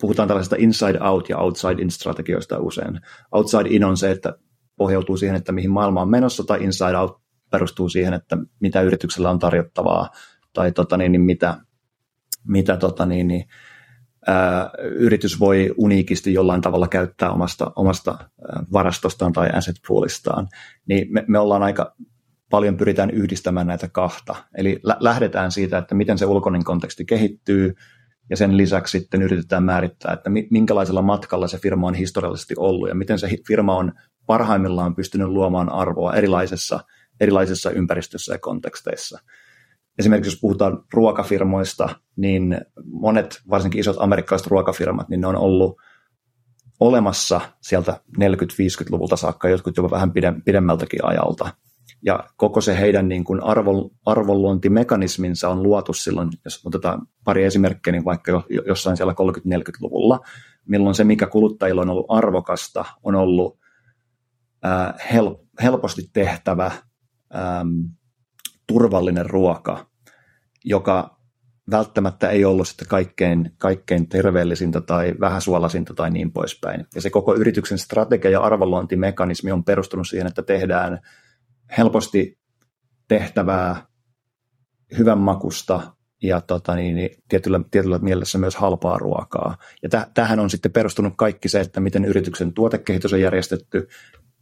[0.00, 3.00] puhutaan tällaisesta inside out ja outside in strategioista usein.
[3.32, 4.34] Outside in on se, että
[4.76, 7.20] pohjautuu siihen, että mihin maailma on menossa, tai inside out
[7.50, 10.08] perustuu siihen, että mitä yrityksellä on tarjottavaa,
[10.52, 11.56] tai tota niin, niin mitä,
[12.48, 13.44] mitä tota niin, niin,
[14.26, 18.18] ää, yritys voi uniikisti jollain tavalla käyttää omasta, omasta
[18.72, 20.48] varastostaan tai asset poolistaan.
[20.88, 21.94] Niin me, me ollaan aika
[22.50, 24.34] paljon pyritään yhdistämään näitä kahta.
[24.56, 27.74] Eli lä- lähdetään siitä, että miten se ulkoinen konteksti kehittyy,
[28.30, 32.94] ja sen lisäksi sitten yritetään määrittää, että minkälaisella matkalla se firma on historiallisesti ollut ja
[32.94, 33.92] miten se firma on
[34.26, 36.80] parhaimmillaan pystynyt luomaan arvoa erilaisissa,
[37.20, 39.18] erilaisissa ympäristöissä ja konteksteissa.
[39.98, 45.76] Esimerkiksi jos puhutaan ruokafirmoista, niin monet, varsinkin isot amerikkalaiset ruokafirmat, niin ne on ollut
[46.80, 50.12] olemassa sieltä 40-50-luvulta saakka, jotkut jopa vähän
[50.44, 51.50] pidemmältäkin ajalta.
[52.04, 57.92] Ja koko se heidän niin kuin arvo, arvonluontimekanisminsa on luotu silloin, jos otetaan pari esimerkkiä,
[57.92, 60.20] niin vaikka jo, jossain siellä 30-40-luvulla,
[60.66, 63.58] milloin se, mikä kuluttajilla on ollut arvokasta, on ollut
[64.62, 66.70] ää, hel, helposti tehtävä
[67.32, 67.64] ää,
[68.70, 69.86] turvallinen ruoka,
[70.64, 71.20] joka
[71.70, 76.86] välttämättä ei ollut sitten kaikkein, kaikkein terveellisintä tai vähäsuolaisinta tai niin poispäin.
[76.94, 81.00] Ja se koko yrityksen strategia ja arvonluontimekanismi on perustunut siihen, että tehdään
[81.78, 82.38] helposti
[83.08, 83.86] tehtävää,
[84.98, 89.56] hyvän makusta ja tota niin, niin tietyllä, tietyllä mielessä myös halpaa ruokaa.
[89.82, 93.88] Ja täh, tähän on sitten perustunut kaikki se, että miten yrityksen tuotekehitys on järjestetty,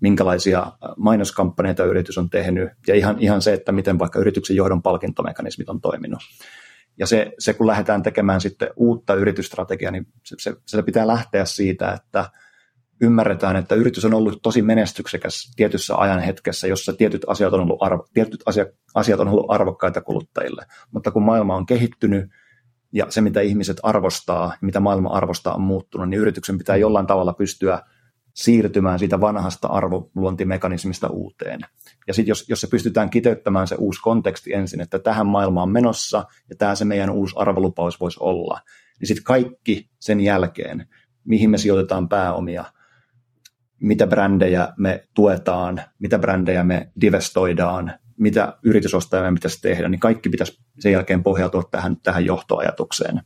[0.00, 5.68] minkälaisia mainoskampanjoita yritys on tehnyt ja ihan, ihan se, että miten vaikka yrityksen johdon palkintomekanismit
[5.68, 6.20] on toiminut.
[6.98, 11.44] Ja se, se kun lähdetään tekemään sitten uutta yritysstrategiaa, niin se, se, se pitää lähteä
[11.44, 12.24] siitä, että–
[13.00, 17.82] ymmärretään, että yritys on ollut tosi menestyksekäs tietyssä ajan hetkessä, jossa tietyt asiat on ollut,
[17.82, 20.66] arvo, tietyt asiat, asiat on ollut arvokkaita kuluttajille.
[20.90, 22.30] Mutta kun maailma on kehittynyt
[22.92, 27.32] ja se, mitä ihmiset arvostaa, mitä maailma arvostaa on muuttunut, niin yrityksen pitää jollain tavalla
[27.32, 27.82] pystyä
[28.38, 31.60] siirtymään siitä vanhasta arvoluontimekanismista uuteen.
[32.06, 36.24] Ja sitten jos, jos se pystytään kiteyttämään se uusi konteksti ensin, että tähän maailmaan menossa
[36.50, 38.60] ja tämä se meidän uusi arvolupaus voisi olla,
[39.00, 40.88] niin sitten kaikki sen jälkeen,
[41.24, 42.64] mihin me sijoitetaan pääomia–
[43.80, 50.60] mitä brändejä me tuetaan, mitä brändejä me divestoidaan, mitä yritysostajamme pitäisi tehdä, niin kaikki pitäisi
[50.78, 53.20] sen jälkeen pohjautua tähän, tähän johtoajatukseen.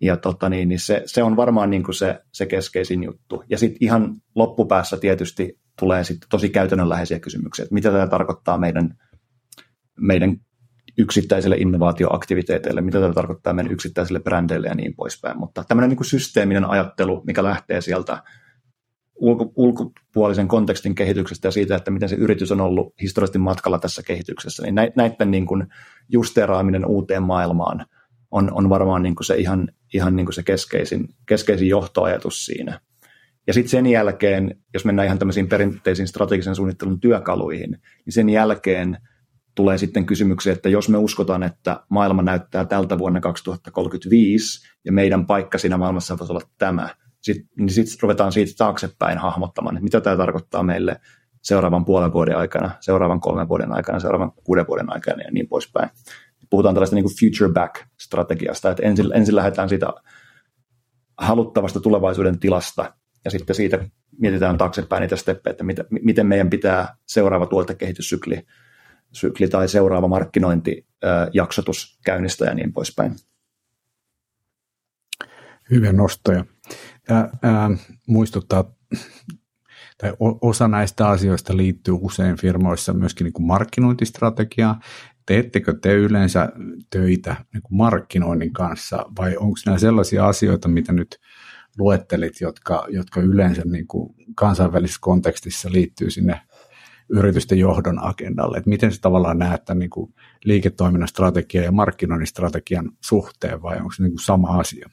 [0.00, 3.44] Ja tota niin, niin se, se, on varmaan niin kuin se, se keskeisin juttu.
[3.50, 8.94] Ja sitten ihan loppupäässä tietysti tulee sitten tosi käytännönläheisiä kysymyksiä, että mitä tämä tarkoittaa meidän,
[10.00, 10.36] meidän
[10.98, 15.38] yksittäisille innovaatioaktiviteeteille, mitä tämä tarkoittaa meidän yksittäisille brändeille ja niin poispäin.
[15.38, 18.22] Mutta tämmöinen niin systeeminen ajattelu, mikä lähtee sieltä
[19.14, 24.02] ulko, ulkopuolisen kontekstin kehityksestä ja siitä, että miten se yritys on ollut historiallisesti matkalla tässä
[24.02, 25.66] kehityksessä, niin näiden niin kuin
[26.08, 27.86] justeraaminen uuteen maailmaan
[28.30, 32.80] on, on varmaan niin kuin se ihan, ihan niin kuin se keskeisin, keskeisin johtoajatus siinä.
[33.46, 37.70] Ja sitten sen jälkeen, jos mennään ihan tämmöisiin perinteisiin strategisen suunnittelun työkaluihin,
[38.04, 38.98] niin sen jälkeen
[39.54, 45.26] tulee sitten kysymyksiä, että jos me uskotaan, että maailma näyttää tältä vuonna 2035 ja meidän
[45.26, 46.88] paikka siinä maailmassa voisi olla tämä,
[47.20, 51.00] sit, niin sitten ruvetaan siitä taaksepäin hahmottamaan, että mitä tämä tarkoittaa meille
[51.42, 55.90] seuraavan puolen vuoden aikana, seuraavan kolmen vuoden aikana, seuraavan kuuden vuoden aikana ja niin poispäin.
[56.50, 59.86] Puhutaan tällaista niin kuin future back-strategiasta, että ensin, ensin lähdetään siitä
[61.18, 62.94] haluttavasta tulevaisuuden tilasta
[63.24, 63.88] ja sitten siitä
[64.18, 68.46] mietitään taaksepäin niitä steppejä, että mitä, miten meidän pitää seuraava tuotekehityssykli
[69.12, 73.14] sykli tai seuraava markkinointijaksotus käynnistää ja niin poispäin.
[75.70, 76.44] Hyviä nostoja
[77.08, 77.70] ää, ää,
[78.06, 78.72] muistuttaa,
[79.98, 84.80] tai osa näistä asioista liittyy usein firmoissa myöskin niin kuin markkinointistrategiaan.
[85.28, 86.48] Teettekö te yleensä
[86.90, 91.20] töitä niin kuin markkinoinnin kanssa vai onko nämä sellaisia asioita, mitä nyt
[91.78, 96.40] luettelit, jotka, jotka yleensä niin kuin kansainvälisessä kontekstissa liittyy sinne
[97.08, 100.14] yritysten johdon agendalle, että miten se tavallaan näet tämän niin kuin
[100.44, 104.88] liiketoiminnan strategian ja markkinoinnin strategian suhteen vai onko se niin kuin sama asia?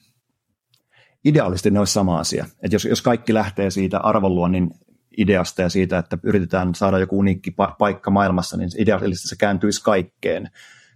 [1.25, 2.45] ideaalisesti ne olisi sama asia.
[2.63, 4.69] Että jos, jos kaikki lähtee siitä arvonluonnin
[5.17, 9.83] ideasta ja siitä, että yritetään saada joku uniikki pa- paikka maailmassa, niin ideaalisesti se kääntyisi
[9.83, 10.49] kaikkeen.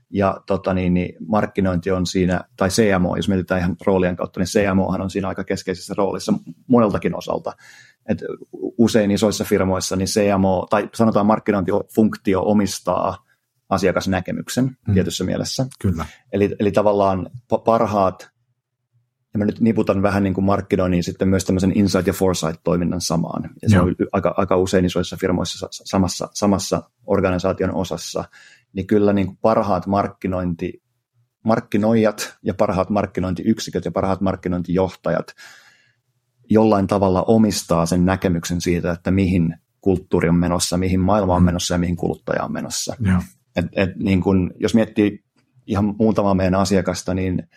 [0.09, 4.47] Ja tota niin, niin markkinointi on siinä, tai CMO, jos mietitään ihan roolien kautta, niin
[4.47, 6.33] CMOhan on siinä aika keskeisessä roolissa
[6.67, 7.53] moneltakin osalta.
[8.09, 8.23] Et
[8.77, 13.25] usein isoissa firmoissa niin CMO, tai sanotaan markkinointifunktio omistaa
[13.69, 14.93] asiakasnäkemyksen mm.
[14.93, 15.65] tietyssä mielessä.
[15.79, 16.05] Kyllä.
[16.31, 17.29] Eli, eli tavallaan
[17.65, 18.29] parhaat
[19.33, 23.49] ja mä nyt niputan vähän niin kuin markkinoinnin sitten myös tämmöisen insight- ja foresight-toiminnan samaan.
[23.61, 23.85] Ja se Joo.
[23.85, 28.23] on aika, aika usein isoissa firmoissa samassa, samassa organisaation osassa.
[28.73, 30.83] niin kyllä niin kuin parhaat markkinointi,
[31.45, 35.33] markkinoijat ja parhaat markkinointiyksiköt ja parhaat markkinointijohtajat
[36.49, 41.45] jollain tavalla omistaa sen näkemyksen siitä, että mihin kulttuuri on menossa, mihin maailma on mm.
[41.45, 42.95] menossa ja mihin kuluttaja on menossa.
[43.05, 43.25] Yeah.
[43.55, 45.23] Et, et niin kun, jos miettii
[45.67, 47.47] ihan muutamaa meidän asiakasta, niin,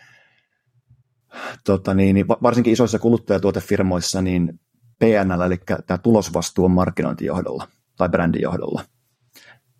[1.65, 4.59] tota niin, niin varsinkin isoissa kuluttajatuotefirmoissa, niin
[4.99, 5.57] PNL, eli
[5.87, 7.67] tämä tulosvastuu on markkinointijohdolla
[7.97, 8.83] tai brändijohdolla.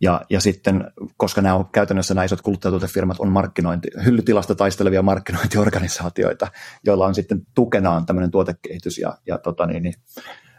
[0.01, 6.47] Ja, ja sitten, koska nämä on käytännössä nämä isot kuluttajatuotefirmat on markkinointi, hyllytilasta taistelevia markkinointiorganisaatioita,
[6.85, 9.93] joilla on sitten tukenaan tämmöinen tuotekehitys ja, ja tota niin, niin,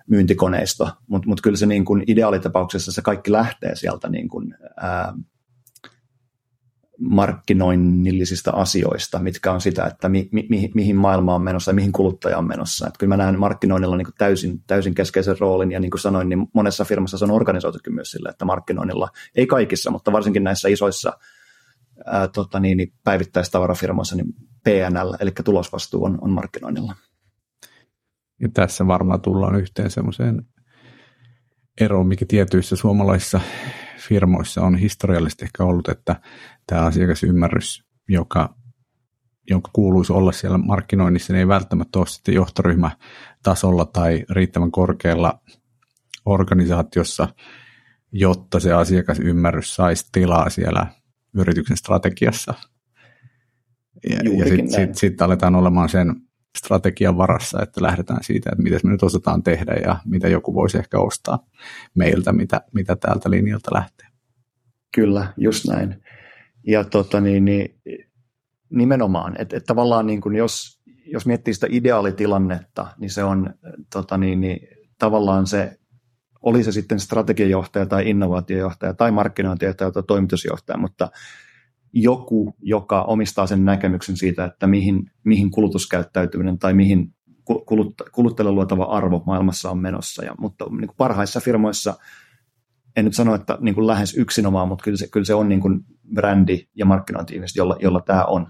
[0.06, 5.14] myyntikoneisto, mutta mut kyllä se niin kuin ideaalitapauksessa se kaikki lähtee sieltä niin kuin, ää,
[6.98, 12.38] markkinoinnillisista asioista, mitkä on sitä, että mi, mi, mihin maailma on menossa ja mihin kuluttaja
[12.38, 12.86] on menossa.
[12.86, 16.46] Että kyllä mä näen markkinoinnilla niin täysin, täysin keskeisen roolin ja niin kuin sanoin, niin
[16.54, 21.12] monessa firmassa se on organisoitukin myös sille, että markkinoinnilla, ei kaikissa, mutta varsinkin näissä isoissa
[22.06, 24.34] ää, tota niin, niin päivittäistavarafirmoissa, niin
[24.64, 26.94] PNL, eli tulosvastuu on, on markkinoinnilla.
[28.40, 30.42] Ja tässä varmaan tullaan yhteen semmoiseen
[31.80, 33.40] eroon, mikä tietyissä suomalaisissa
[34.08, 36.16] firmoissa on historiallisesti ehkä ollut, että
[36.66, 38.54] tämä asiakasymmärrys, joka,
[39.50, 45.40] jonka kuuluisi olla siellä markkinoinnissa, niin ei välttämättä ole sitten johtoryhmätasolla tai riittävän korkealla
[46.24, 47.28] organisaatiossa,
[48.12, 50.86] jotta se asiakasymmärrys saisi tilaa siellä
[51.34, 52.54] yrityksen strategiassa.
[54.10, 56.14] Ja, ja sitten sit, sit aletaan olemaan sen
[56.58, 60.78] strategian varassa, että lähdetään siitä, että miten me nyt osataan tehdä ja mitä joku voisi
[60.78, 61.46] ehkä ostaa
[61.94, 64.06] meiltä, mitä, mitä täältä linjalta lähtee.
[64.94, 66.03] Kyllä, just näin.
[66.66, 67.80] Ja tota, niin, niin,
[68.70, 73.54] nimenomaan, että, että tavallaan niin kuin jos, jos miettii sitä ideaalitilannetta, niin se on
[73.92, 75.78] tota, niin, niin, tavallaan se,
[76.42, 81.08] oli se sitten strategiajohtaja tai innovaatiojohtaja tai markkinointijohtaja tai toimitusjohtaja, mutta
[81.92, 87.14] joku, joka omistaa sen näkemyksen siitä, että mihin, mihin kulutuskäyttäytyminen tai mihin
[88.12, 90.24] kuluttajalle luotava arvo maailmassa on menossa.
[90.24, 91.94] Ja, mutta niin kuin parhaissa firmoissa,
[92.96, 95.60] en nyt sano, että niin kuin lähes yksinomaan, mutta kyllä se, kyllä se on niin
[95.60, 95.80] kuin
[96.14, 98.46] brändi- ja markkinointi jolla, jolla tämä on.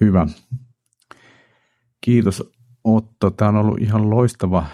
[0.00, 0.26] Hyvä.
[2.00, 2.52] Kiitos
[2.84, 3.30] Otto.
[3.30, 4.66] Tämä on ollut ihan loistava,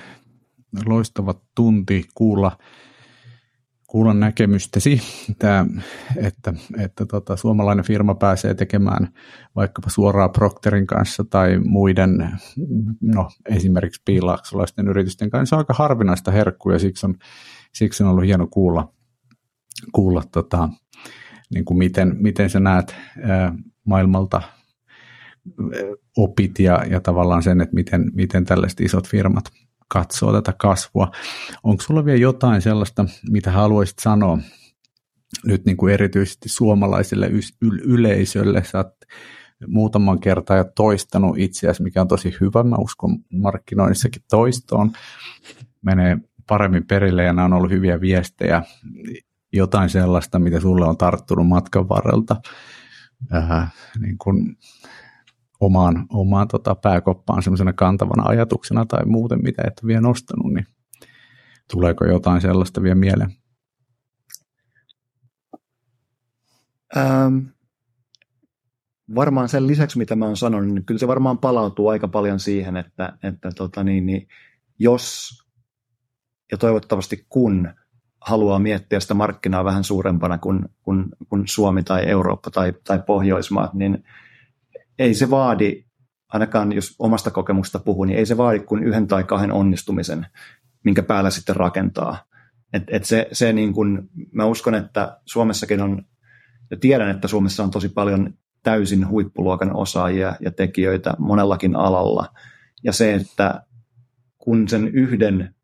[0.86, 2.58] loistava tunti kuulla
[3.96, 5.66] kuulla näkemystäsi, että,
[6.16, 9.08] että, että tota, suomalainen firma pääsee tekemään
[9.56, 12.38] vaikkapa suoraan Procterin kanssa tai muiden,
[13.02, 15.56] no esimerkiksi piilaaksolaisten yritysten kanssa.
[15.56, 17.14] On aika harvinaista herkkua ja siksi on,
[17.72, 18.92] siksi on ollut hieno kuulla,
[19.92, 20.68] kuulla tota,
[21.54, 24.42] niin kuin miten, miten sä näet ää, maailmalta
[26.16, 29.44] opit ja, ja tavallaan sen, että miten, miten tällaiset isot firmat
[29.88, 31.10] katsoo tätä kasvua.
[31.62, 34.38] Onko sulla vielä jotain sellaista, mitä haluaisit sanoa
[35.46, 37.30] nyt niin kuin erityisesti suomalaiselle
[37.84, 38.64] yleisölle?
[38.64, 38.94] Sä oot
[39.66, 42.62] muutaman kertaa jo toistanut itseäsi, mikä on tosi hyvä.
[42.62, 44.92] Mä uskon markkinoinnissakin toistoon.
[45.82, 46.16] Menee
[46.48, 48.62] paremmin perille ja nämä on ollut hyviä viestejä.
[49.52, 52.36] Jotain sellaista, mitä sulle on tarttunut matkan varrelta.
[53.34, 54.56] Äh, niin kuin
[55.60, 60.66] omaan, omaan tota pääkoppaan semmoisena kantavana ajatuksena tai muuten, mitä et vielä nostanut, niin
[61.70, 63.30] tuleeko jotain sellaista vielä mieleen?
[66.96, 67.38] Ähm,
[69.14, 72.76] varmaan sen lisäksi, mitä mä oon sanonut, niin kyllä se varmaan palautuu aika paljon siihen,
[72.76, 74.28] että, että tota niin, niin,
[74.78, 75.30] jos
[76.52, 77.68] ja toivottavasti kun
[78.20, 83.74] haluaa miettiä sitä markkinaa vähän suurempana kuin, kuin, kuin Suomi tai Eurooppa tai, tai Pohjoismaat,
[83.74, 84.04] niin
[84.98, 85.84] ei se vaadi,
[86.28, 90.26] ainakaan jos omasta kokemuksesta puhuu, niin ei se vaadi kuin yhden tai kahden onnistumisen,
[90.84, 92.24] minkä päällä sitten rakentaa.
[92.72, 96.02] Et, et se, se niin kun, mä uskon, että Suomessakin on,
[96.70, 102.34] ja tiedän, että Suomessa on tosi paljon täysin huippuluokan osaajia ja tekijöitä monellakin alalla.
[102.84, 103.62] Ja se, että
[104.38, 105.55] kun sen yhden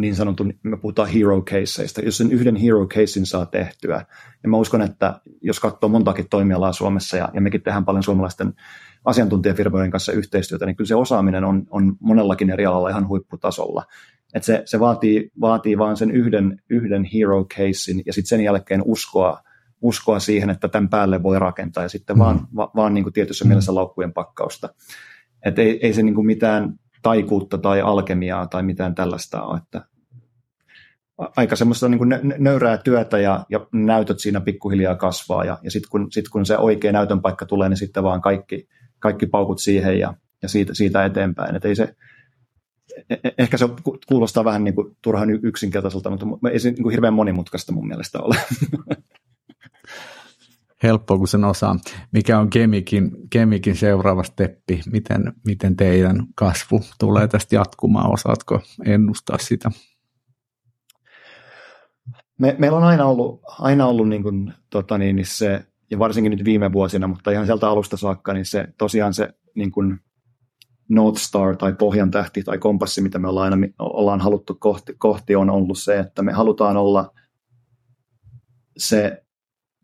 [0.00, 4.06] niin sanotun, me puhutaan hero caseista, jos sen yhden hero casein saa tehtyä,
[4.42, 8.54] ja mä uskon, että jos katsoo montakin toimialaa Suomessa, ja, ja mekin tehdään paljon suomalaisten
[9.04, 13.84] asiantuntijafirmojen kanssa yhteistyötä, niin kyllä se osaaminen on, on monellakin eri alalla ihan huipputasolla.
[14.34, 18.82] Et se, se vaatii, vaatii vaan sen yhden, yhden hero casein, ja sitten sen jälkeen
[18.84, 19.40] uskoa,
[19.82, 22.20] uskoa siihen, että tämän päälle voi rakentaa, ja sitten mm.
[22.20, 23.48] vaan, va, vaan niin kuin tietyssä mm.
[23.48, 24.68] mielessä laukkujen pakkausta.
[25.44, 29.58] Et ei, ei se niin kuin mitään taikuutta tai alkemiaa tai mitään tällaista ole.
[29.58, 29.84] Että
[31.36, 35.90] aika semmoista niin kuin nöyrää työtä ja, ja näytöt siinä pikkuhiljaa kasvaa ja, ja sitten
[35.90, 38.68] kun, sit kun se oikea näytön paikka tulee, niin sitten vaan kaikki,
[38.98, 41.56] kaikki paukut siihen ja, ja siitä, siitä eteenpäin.
[41.56, 41.94] Et ei se,
[43.10, 43.68] e, e, ehkä se
[44.08, 48.18] kuulostaa vähän niin kuin turhan yksinkertaiselta, mutta ei se niin kuin hirveän monimutkaista mun mielestä
[48.18, 48.36] ole.
[50.82, 51.76] helppoa, kun sen osaa.
[52.12, 54.80] Mikä on Kemikin, Kemikin seuraava steppi?
[54.92, 58.12] Miten, miten teidän kasvu tulee tästä jatkumaan?
[58.12, 59.70] Osaatko ennustaa sitä?
[62.40, 66.30] Me, meillä on aina ollut, aina ollut niin kuin, tota niin, niin se, ja varsinkin
[66.30, 70.00] nyt viime vuosina, mutta ihan sieltä alusta saakka, niin se tosiaan se niin kuin
[70.88, 75.36] North Star tai pohjan tähti tai kompassi, mitä me ollaan aina ollaan haluttu kohti, kohti,
[75.36, 77.12] on ollut se, että me halutaan olla
[78.76, 79.22] se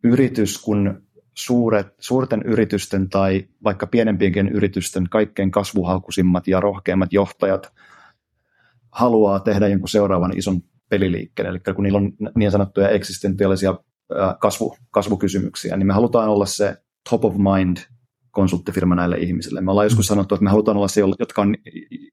[0.05, 1.03] yritys, kun
[1.35, 7.73] suuret, suurten yritysten tai vaikka pienempienkin yritysten kaikkein kasvuhaukusimmat ja rohkeimmat johtajat
[8.93, 13.75] haluaa tehdä jonkun seuraavan ison peliliikkeen, eli kun niillä on niin sanottuja eksistentiaalisia
[14.41, 16.77] kasvu, kasvukysymyksiä, niin me halutaan olla se
[17.11, 17.77] top of mind
[18.31, 19.61] konsulttifirma näille ihmisille.
[19.61, 21.55] Me ollaan joskus sanottu, että me halutaan olla se, jotka on,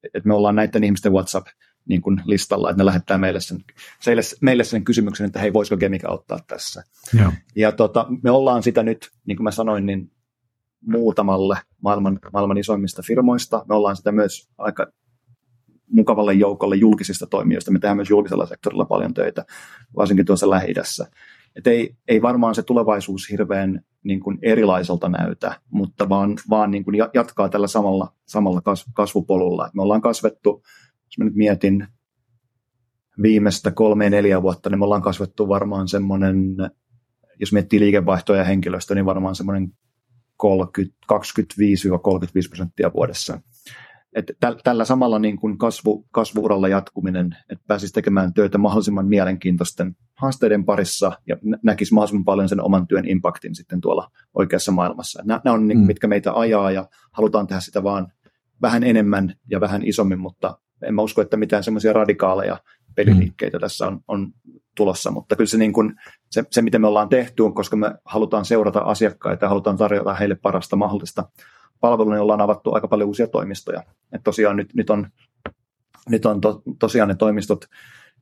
[0.04, 1.48] että me ollaan näiden ihmisten WhatsApp
[1.90, 3.58] niin kuin listalla, että ne lähettää meille sen,
[4.00, 6.84] seille, meille sen kysymyksen, että hei, voisiko Gemika auttaa tässä.
[7.20, 7.32] Joo.
[7.56, 10.12] Ja tota, me ollaan sitä nyt, niin kuin mä sanoin, niin
[10.88, 13.66] muutamalle maailman, maailman isoimmista firmoista.
[13.70, 14.88] Me ollaan sitä myös aika
[15.90, 17.72] mukavalle joukolle julkisista toimijoista.
[17.72, 19.46] Me tehdään myös julkisella sektorilla paljon töitä,
[19.96, 20.74] varsinkin tuossa lähi
[21.56, 26.84] Et ei, ei varmaan se tulevaisuus hirveän niin kuin erilaiselta näytä, mutta vaan, vaan niin
[26.84, 28.62] kuin jatkaa tällä samalla, samalla
[28.94, 29.70] kasvupolulla.
[29.74, 30.64] Me ollaan kasvettu
[31.14, 31.88] jos mä nyt mietin
[33.22, 36.56] viimeistä kolme neljä vuotta, niin me ollaan kasvettu varmaan semmoinen,
[37.40, 39.72] jos miettii liikevaihtoja ja henkilöstö, niin varmaan semmoinen
[40.44, 41.18] 25-35
[42.50, 43.42] prosenttia vuodessa.
[44.16, 44.32] Et
[44.64, 51.12] tällä samalla niin kuin kasvu, kasvuuralla jatkuminen, että pääsisi tekemään työtä mahdollisimman mielenkiintoisten haasteiden parissa
[51.28, 55.24] ja näkisi mahdollisimman paljon sen oman työn impaktin sitten tuolla oikeassa maailmassa.
[55.26, 55.86] Nämä, nämä on, niin, mm.
[55.86, 58.08] mitkä meitä ajaa ja halutaan tehdä sitä vaan
[58.62, 62.58] vähän enemmän ja vähän isommin, mutta en mä usko, että mitään semmoisia radikaaleja
[62.96, 63.62] peliliikkeitä mm.
[63.62, 64.32] tässä on, on
[64.76, 65.96] tulossa, mutta kyllä se, niin kuin,
[66.30, 70.14] se, se, miten me ollaan tehty, on, koska me halutaan seurata asiakkaita ja halutaan tarjota
[70.14, 71.30] heille parasta mahdollista
[71.84, 73.84] palvelua, niin ollaan avattu aika paljon uusia toimistoja.
[74.12, 75.08] Et tosiaan nyt, nyt on,
[76.10, 77.66] nyt on to, tosiaan ne toimistot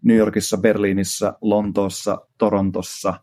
[0.03, 3.13] New Yorkissa, Berliinissä, Lontoossa, Torontossa,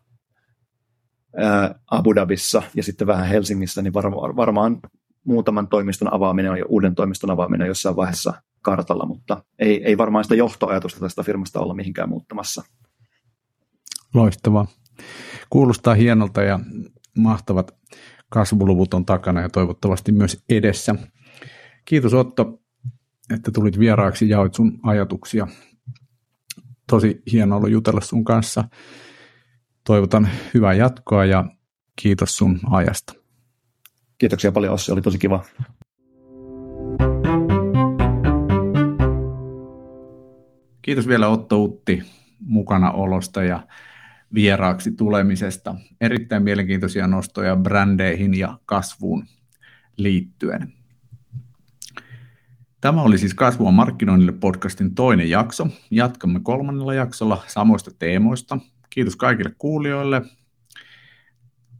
[1.37, 4.79] ää, Abu Dhabissa ja sitten vähän Helsingissä, niin varma, varmaan
[5.23, 10.35] muutaman toimiston avaaminen ja uuden toimiston avaaminen jossain vaiheessa kartalla, mutta ei, ei varmaan sitä
[10.35, 12.63] johtoajatusta tästä firmasta olla mihinkään muuttamassa.
[14.13, 14.67] Loistavaa.
[15.49, 16.59] Kuulostaa hienolta ja
[17.17, 17.79] mahtavat
[18.29, 20.95] kasvuluvut on takana ja toivottavasti myös edessä.
[21.85, 22.61] Kiitos Otto,
[23.33, 25.47] että tulit vieraaksi, jaoit sun ajatuksia.
[26.89, 28.63] Tosi hienoa ollut jutella sun kanssa.
[29.83, 31.45] Toivotan hyvää jatkoa ja
[32.01, 33.13] kiitos sun ajasta.
[34.17, 35.45] Kiitoksia paljon Ossi, oli tosi kiva.
[40.81, 42.03] Kiitos vielä Otto Utti
[42.39, 43.67] mukana olosta ja
[44.33, 45.75] vieraaksi tulemisesta.
[46.01, 49.25] Erittäin mielenkiintoisia nostoja brändeihin ja kasvuun
[49.97, 50.73] liittyen.
[52.81, 55.67] Tämä oli siis Kasvua markkinoinnille podcastin toinen jakso.
[55.91, 58.57] Jatkamme kolmannella jaksolla samoista teemoista.
[58.89, 60.21] Kiitos kaikille kuulijoille.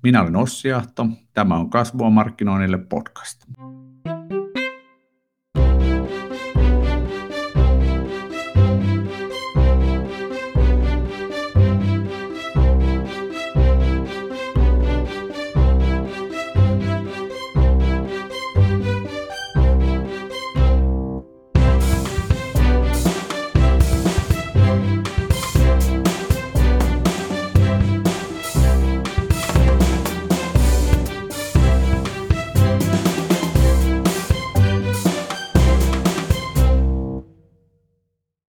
[0.03, 1.07] Minä olen Ossi Ahto.
[1.33, 3.45] Tämä on Kasvua markkinoinnille podcast.